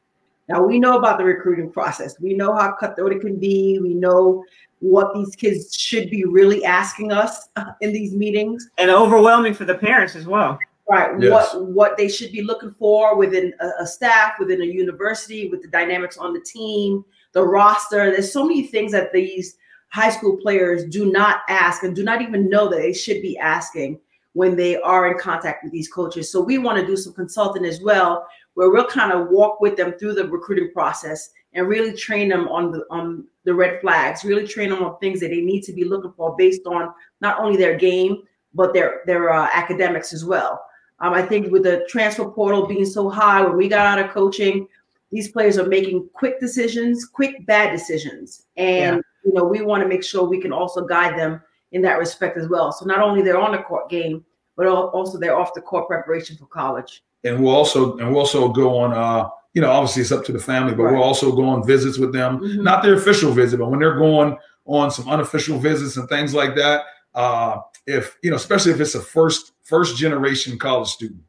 Now 0.50 0.63
we 0.63 0.80
know 0.80 0.98
about 0.98 1.18
the 1.18 1.26
recruiting 1.26 1.72
process. 1.72 2.20
We 2.20 2.34
know 2.34 2.56
how 2.56 2.74
cutthroat 2.80 3.12
it 3.12 3.22
can 3.22 3.38
be. 3.38 3.80
We 3.80 3.94
know 3.94 4.44
what 4.80 5.13
these 5.13 5.36
kids 5.36 5.76
should 5.76 6.10
be 6.10 6.24
really 6.26 6.63
asking 6.63 7.12
us 7.12 7.50
in 7.82 7.92
these 7.92 8.13
meetings 8.13 8.70
and 8.78 8.90
overwhelming 8.90 9.54
for 9.54 9.66
the 9.66 9.76
parents 9.76 10.16
as 10.16 10.28
well 10.28 10.60
right 10.90 11.20
yes. 11.20 11.54
what 11.54 11.66
what 11.68 11.98
they 11.98 12.08
should 12.08 12.32
be 12.32 12.42
looking 12.42 12.72
for 12.72 13.18
within 13.18 13.54
a, 13.60 13.84
a, 13.84 13.88
staff 13.88 14.34
within 14.40 14.62
a 14.62 14.66
university 14.66 15.50
with 15.50 15.62
the 15.62 15.68
dynamics 15.68 16.18
on 16.18 16.34
the 16.34 16.40
team 16.42 17.04
the 17.34 17.44
roster 17.44 18.12
there's 18.12 18.32
so 18.32 18.46
many 18.46 18.63
things 18.63 18.92
that 18.92 19.12
these 19.12 19.58
high 19.89 20.10
school 20.10 20.38
players 20.38 20.86
do 20.86 21.12
not 21.12 21.41
ask 21.50 21.84
and 21.84 21.95
do 21.95 22.04
not 22.04 22.21
even 22.21 22.50
know 22.50 22.69
that 22.69 22.78
they 22.78 22.93
should 22.93 23.21
be 23.21 23.38
asking 23.38 24.00
when 24.34 24.56
they 24.56 24.80
are 24.82 25.12
in 25.12 25.17
contact 25.17 25.63
with 25.63 25.71
these 25.71 25.88
coaches 25.88 26.32
so 26.32 26.41
we 26.41 26.58
want 26.58 26.80
to 26.80 26.86
do 26.86 26.97
some 26.97 27.13
consulting 27.13 27.65
as 27.65 27.82
well 27.82 28.28
where 28.58 28.71
we'll 28.71 28.88
kind 28.88 29.12
of 29.12 29.30
walk 29.30 29.62
with 29.62 29.78
them 29.78 29.93
through 29.93 30.13
the 30.13 30.28
recruiting 30.28 30.71
process 30.73 31.30
and 31.54 31.67
really 31.67 31.93
train 31.93 32.30
them 32.30 32.47
on 32.47 32.71
the 32.71 32.86
on 32.89 33.26
the 33.43 33.54
red 33.54 33.80
flags, 33.82 34.23
really 34.23 34.47
train 34.47 34.69
them 34.69 34.84
on 34.84 34.97
things 34.97 35.19
that 35.19 35.30
they 35.30 35.41
need 35.41 35.62
to 35.62 35.73
be 35.73 35.84
looking 35.84 36.12
for 36.17 36.36
based 36.36 36.65
on 36.65 36.91
not 37.21 37.39
only 37.39 37.56
their 37.58 37.78
game 37.78 38.23
but 38.54 38.73
their 38.73 39.02
their 39.06 39.32
uh, 39.32 39.47
academics 39.54 40.12
as 40.12 40.26
well. 40.26 40.63
Um, 41.00 41.13
I 41.13 41.21
think 41.21 41.52
with 41.52 41.63
the 41.63 41.86
transfer 41.88 42.28
portal 42.30 42.65
being 42.65 42.86
so 42.86 43.10
high, 43.10 43.43
when 43.43 43.56
we 43.56 43.67
got 43.67 43.86
out 43.86 44.04
of 44.04 44.12
coaching, 44.12 44.67
these 45.12 45.30
players 45.30 45.60
are 45.60 45.67
making 45.67 46.10
quick 46.13 46.39
decisions, 46.39 47.06
quick 47.06 47.45
bad 47.45 47.71
decisions, 47.71 48.47
and 48.58 48.95
yeah. 48.95 49.02
You 49.28 49.34
know 49.34 49.44
we 49.44 49.62
want 49.62 49.84
to 49.84 49.88
make 49.88 50.04
sure 50.04 50.28
we 50.28 50.42
can 50.42 50.52
also 50.52 50.86
guide 50.86 51.20
them 51.20 51.42
in 51.74 51.82
that 51.84 52.00
respect 52.00 52.38
as 52.38 52.48
well. 52.48 52.72
So 52.72 52.86
not 52.86 53.02
only 53.02 53.22
they're 53.22 53.38
on 53.38 53.52
the 53.52 53.60
court 53.60 53.90
game, 53.90 54.26
but 54.56 54.66
also 54.68 55.20
they're 55.20 55.38
off 55.38 55.54
the 55.54 55.62
court 55.62 55.88
preparation 55.88 56.36
for 56.36 56.48
college 56.48 57.04
and 57.24 57.44
we'll 57.44 57.56
also 57.56 57.98
and 57.98 58.10
we'll 58.10 58.20
also 58.20 58.50
go 58.50 58.78
on 58.78 58.94
uh 58.94 59.28
you 59.54 59.62
know 59.62 59.70
obviously 59.70 60.02
it's 60.02 60.12
up 60.12 60.26
to 60.26 60.32
the 60.32 60.40
family 60.40 60.74
but 60.74 60.84
right. 60.84 60.94
we'll 60.94 61.04
also 61.04 61.36
go 61.36 61.46
on 61.46 61.66
visits 61.66 61.98
with 61.98 62.13
them 62.13 62.40
mm-hmm. 62.40 62.63
not 62.63 62.84
their 62.84 62.96
official 62.96 63.32
visit 63.32 63.60
but 63.60 63.70
when 63.70 63.80
they're 63.80 63.98
going 63.98 64.38
on 64.66 64.92
some 64.92 65.08
unofficial 65.08 65.58
visits 65.58 65.98
and 65.98 66.08
things 66.10 66.34
like 66.34 66.56
that 66.56 66.84
uh 67.16 67.58
if 67.86 68.18
you 68.24 68.30
know 68.30 68.36
especially 68.36 68.72
if 68.72 68.80
it's 68.80 68.96
a 68.96 69.02
first 69.02 69.54
first 69.63 69.98
generation 69.98 70.58
college 70.58 70.90
student 70.90 71.22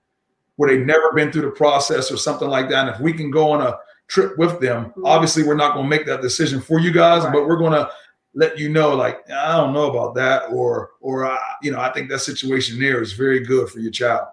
where 0.56 0.70
they've 0.70 0.86
never 0.86 1.12
been 1.12 1.30
through 1.30 1.42
the 1.42 1.50
process 1.50 2.10
or 2.10 2.16
something 2.16 2.48
like 2.48 2.68
that 2.68 2.86
and 2.86 2.94
if 2.94 3.00
we 3.00 3.12
can 3.12 3.30
go 3.30 3.50
on 3.50 3.62
a 3.62 3.78
trip 4.08 4.36
with 4.38 4.60
them 4.60 4.86
mm-hmm. 4.86 5.06
obviously 5.06 5.42
we're 5.42 5.54
not 5.54 5.74
going 5.74 5.84
to 5.84 5.88
make 5.88 6.06
that 6.06 6.20
decision 6.20 6.60
for 6.60 6.80
you 6.80 6.90
guys 6.90 7.22
right. 7.24 7.32
but 7.32 7.46
we're 7.46 7.56
going 7.56 7.72
to 7.72 7.88
let 8.34 8.58
you 8.58 8.68
know, 8.68 8.94
like 8.94 9.28
I 9.30 9.56
don't 9.56 9.72
know 9.72 9.90
about 9.90 10.14
that, 10.14 10.50
or 10.50 10.90
or 11.00 11.36
you 11.62 11.72
know, 11.72 11.80
I 11.80 11.92
think 11.92 12.08
that 12.08 12.20
situation 12.20 12.78
there 12.78 13.02
is 13.02 13.12
very 13.12 13.40
good 13.40 13.68
for 13.68 13.80
your 13.80 13.90
child. 13.90 14.28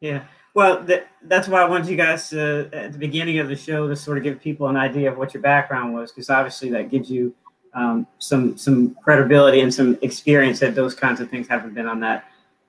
Yeah. 0.00 0.24
Well, 0.54 0.84
th- 0.84 1.04
that's 1.24 1.48
why 1.48 1.62
I 1.62 1.68
wanted 1.68 1.88
you 1.88 1.96
guys 1.96 2.30
to, 2.30 2.70
at 2.72 2.92
the 2.92 2.98
beginning 2.98 3.40
of 3.40 3.48
the 3.48 3.56
show 3.56 3.88
to 3.88 3.96
sort 3.96 4.18
of 4.18 4.24
give 4.24 4.40
people 4.40 4.68
an 4.68 4.76
idea 4.76 5.10
of 5.10 5.18
what 5.18 5.34
your 5.34 5.42
background 5.42 5.92
was, 5.92 6.12
because 6.12 6.30
obviously 6.30 6.70
that 6.70 6.90
gives 6.90 7.10
you 7.10 7.34
um, 7.74 8.06
some 8.18 8.56
some 8.56 8.94
credibility 9.02 9.60
and 9.60 9.74
some 9.74 9.98
experience 10.00 10.60
that 10.60 10.74
those 10.74 10.94
kinds 10.94 11.20
of 11.20 11.28
things 11.28 11.46
haven't 11.48 11.74
been 11.74 11.86
on 11.86 12.00
that, 12.00 12.24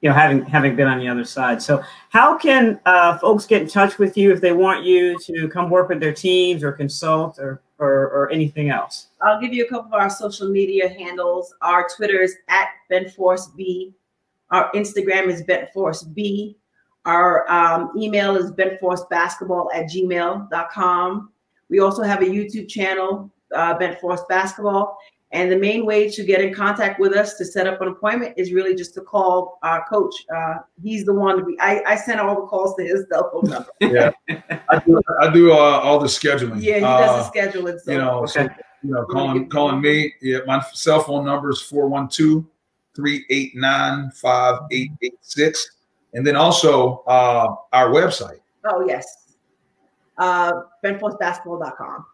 you 0.06 0.12
know, 0.12 0.16
having 0.16 0.46
having 0.46 0.76
been 0.76 0.88
on 0.88 1.00
the 1.00 1.08
other 1.08 1.24
side. 1.24 1.60
So, 1.64 1.84
how 2.10 2.38
can 2.38 2.80
uh, 2.86 3.18
folks 3.18 3.48
get 3.48 3.64
in 3.64 3.68
touch 3.68 3.98
with 3.98 4.16
you 4.16 4.32
if 4.32 4.40
they 4.40 4.52
want 4.52 4.86
you 4.86 5.18
to 5.22 5.50
come 5.50 5.68
work 5.68 5.90
with 5.90 6.00
their 6.00 6.14
teams 6.14 6.64
or 6.64 6.72
consult 6.72 7.40
or 7.40 7.64
or, 7.80 8.12
or 8.12 8.32
anything 8.32 8.70
else? 8.70 9.08
I'll 9.24 9.42
give 9.42 9.52
you 9.52 9.66
a 9.66 9.68
couple 9.68 9.88
of 9.88 9.94
our 9.96 10.12
social 10.12 10.48
media 10.48 10.90
handles. 10.90 11.56
Our 11.64 11.88
Twitter 11.90 12.22
is 12.22 12.36
at 12.50 12.68
BentForceB. 12.92 13.96
Our 14.52 14.72
Instagram 14.74 15.26
is 15.26 15.42
BentForceB. 15.42 16.54
Our 17.06 17.52
um, 17.52 17.92
email 17.98 18.36
is 18.36 18.52
bentforcebasketball 18.52 19.70
at 19.74 19.86
gmail.com. 19.86 21.32
We 21.70 21.80
also 21.80 22.04
have 22.04 22.22
a 22.22 22.26
YouTube 22.26 22.70
channel, 22.70 23.32
uh, 23.56 23.76
BentForce 23.80 24.28
Basketball. 24.28 25.00
And 25.36 25.52
the 25.52 25.58
main 25.58 25.86
way 25.86 26.10
to 26.10 26.24
get 26.24 26.40
in 26.40 26.54
contact 26.54 26.98
with 26.98 27.12
us 27.12 27.34
to 27.36 27.44
set 27.46 27.68
up 27.68 27.82
an 27.82 27.90
appointment 27.90 28.36
is 28.38 28.54
really 28.54 28.74
just 28.74 28.94
to 28.94 29.02
call 29.02 29.60
our 29.64 29.86
coach. 29.90 30.16
Uh, 30.34 30.56
he's 30.82 31.04
the 31.04 31.14
one. 31.14 31.46
We, 31.46 31.58
I, 31.60 31.84
I 31.86 31.96
send 31.98 32.22
all 32.22 32.36
the 32.36 32.48
calls 32.48 32.74
to 32.78 32.84
his 32.84 33.06
cell 33.12 33.30
phone 33.34 33.50
number. 33.50 33.70
yeah, 33.82 34.12
I 34.70 34.80
do. 34.80 35.02
I 35.22 35.34
do 35.34 35.52
uh, 35.52 35.56
all 35.56 36.00
the 36.00 36.08
scheduling. 36.08 36.62
Yeah, 36.62 36.76
he 36.76 36.80
does 36.80 37.30
the 37.30 37.38
scheduling. 37.38 37.78
So. 37.82 37.92
You 37.92 37.98
know, 37.98 38.20
okay. 38.20 38.32
so, 38.32 38.50
you 38.82 38.92
know, 38.92 39.04
calling 39.06 39.50
calling 39.50 39.82
me. 39.82 40.14
Yeah, 40.22 40.40
my 40.48 40.64
cell 40.74 41.02
phone 41.02 41.26
number 41.26 41.50
is 41.50 41.62
412 41.62 42.46
389 42.96 44.12
5886 44.12 45.72
and 46.14 46.26
then 46.26 46.38
also 46.38 47.04
uh, 47.08 47.56
our 47.74 47.90
website. 47.90 48.40
Oh 48.66 48.86
yes, 48.88 49.36
uh, 50.18 50.54
bentforcebasketball.com. 50.84 52.06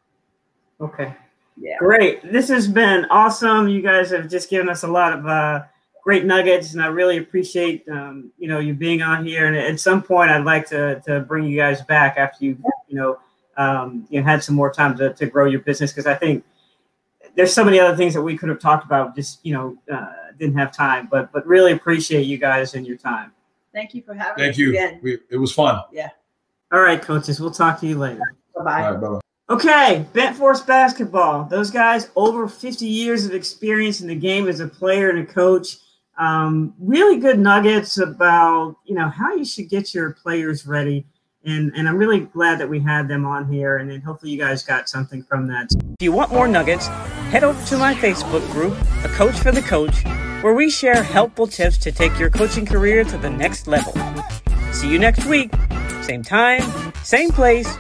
Okay. 0.81 1.15
Yeah. 1.57 1.77
Great. 1.79 2.31
This 2.31 2.47
has 2.49 2.67
been 2.67 3.05
awesome. 3.09 3.67
You 3.67 3.81
guys 3.81 4.11
have 4.11 4.29
just 4.29 4.49
given 4.49 4.69
us 4.69 4.83
a 4.83 4.87
lot 4.87 5.13
of 5.13 5.25
uh, 5.27 5.63
great 6.03 6.25
nuggets, 6.25 6.73
and 6.73 6.81
I 6.81 6.87
really 6.87 7.17
appreciate 7.17 7.87
um, 7.89 8.31
you 8.37 8.47
know 8.47 8.59
you 8.59 8.73
being 8.73 9.01
on 9.01 9.25
here. 9.25 9.47
And 9.47 9.55
at 9.55 9.79
some 9.79 10.01
point, 10.01 10.31
I'd 10.31 10.45
like 10.45 10.67
to 10.69 11.01
to 11.01 11.21
bring 11.21 11.45
you 11.45 11.57
guys 11.57 11.81
back 11.81 12.17
after 12.17 12.45
you 12.45 12.57
you 12.87 12.95
know 12.95 13.19
um, 13.57 14.07
you 14.09 14.23
had 14.23 14.43
some 14.43 14.55
more 14.55 14.71
time 14.71 14.97
to, 14.97 15.13
to 15.13 15.25
grow 15.27 15.45
your 15.45 15.61
business 15.61 15.91
because 15.91 16.07
I 16.07 16.15
think 16.15 16.43
there's 17.35 17.53
so 17.53 17.63
many 17.63 17.79
other 17.79 17.95
things 17.95 18.13
that 18.13 18.21
we 18.21 18.37
could 18.37 18.49
have 18.49 18.59
talked 18.59 18.85
about. 18.85 19.15
Just 19.15 19.45
you 19.45 19.53
know 19.53 19.77
uh, 19.91 20.11
didn't 20.39 20.57
have 20.57 20.75
time, 20.75 21.07
but 21.11 21.31
but 21.31 21.45
really 21.45 21.73
appreciate 21.73 22.23
you 22.23 22.37
guys 22.37 22.73
and 22.73 22.87
your 22.87 22.97
time. 22.97 23.31
Thank 23.73 23.93
you 23.93 24.01
for 24.01 24.13
having 24.13 24.43
Thank 24.43 24.57
you. 24.57 24.69
Again. 24.69 24.99
We, 25.01 25.19
it 25.29 25.37
was 25.37 25.53
fun. 25.53 25.81
Yeah. 25.91 26.09
All 26.71 26.81
right, 26.81 27.01
coaches. 27.01 27.39
We'll 27.39 27.51
talk 27.51 27.79
to 27.81 27.87
you 27.87 27.97
later. 27.97 28.21
Bye-bye. 28.55 28.93
bye. 28.97 29.21
Okay, 29.51 30.05
BentForce 30.13 30.65
basketball. 30.65 31.43
Those 31.43 31.71
guys, 31.71 32.09
over 32.15 32.47
50 32.47 32.85
years 32.85 33.25
of 33.25 33.33
experience 33.33 33.99
in 33.99 34.07
the 34.07 34.15
game 34.15 34.47
as 34.47 34.61
a 34.61 34.67
player 34.67 35.09
and 35.09 35.19
a 35.19 35.25
coach. 35.25 35.75
Um, 36.17 36.73
really 36.79 37.17
good 37.17 37.37
nuggets 37.37 37.97
about 37.97 38.77
you 38.85 38.95
know 38.95 39.09
how 39.09 39.35
you 39.35 39.43
should 39.43 39.67
get 39.67 39.93
your 39.93 40.13
players 40.13 40.65
ready. 40.65 41.05
And, 41.43 41.73
and 41.75 41.89
I'm 41.89 41.97
really 41.97 42.21
glad 42.21 42.59
that 42.59 42.69
we 42.69 42.79
had 42.79 43.09
them 43.09 43.25
on 43.25 43.51
here, 43.51 43.79
and 43.79 43.91
then 43.91 43.99
hopefully 43.99 44.31
you 44.31 44.37
guys 44.37 44.63
got 44.63 44.87
something 44.87 45.21
from 45.21 45.47
that. 45.47 45.67
If 45.99 46.01
you 46.01 46.13
want 46.13 46.31
more 46.31 46.47
nuggets, 46.47 46.87
head 46.87 47.43
over 47.43 47.61
to 47.65 47.77
my 47.77 47.93
Facebook 47.93 48.49
group, 48.51 48.73
A 49.03 49.09
Coach 49.09 49.37
for 49.37 49.51
the 49.51 49.63
Coach, 49.63 50.05
where 50.43 50.53
we 50.53 50.69
share 50.69 51.03
helpful 51.03 51.47
tips 51.47 51.77
to 51.79 51.91
take 51.91 52.17
your 52.17 52.29
coaching 52.29 52.65
career 52.65 53.03
to 53.03 53.17
the 53.17 53.29
next 53.29 53.67
level. 53.67 53.93
See 54.71 54.89
you 54.89 54.97
next 54.97 55.25
week. 55.25 55.51
Same 56.03 56.23
time, 56.23 56.93
same 57.03 57.31
place 57.31 57.75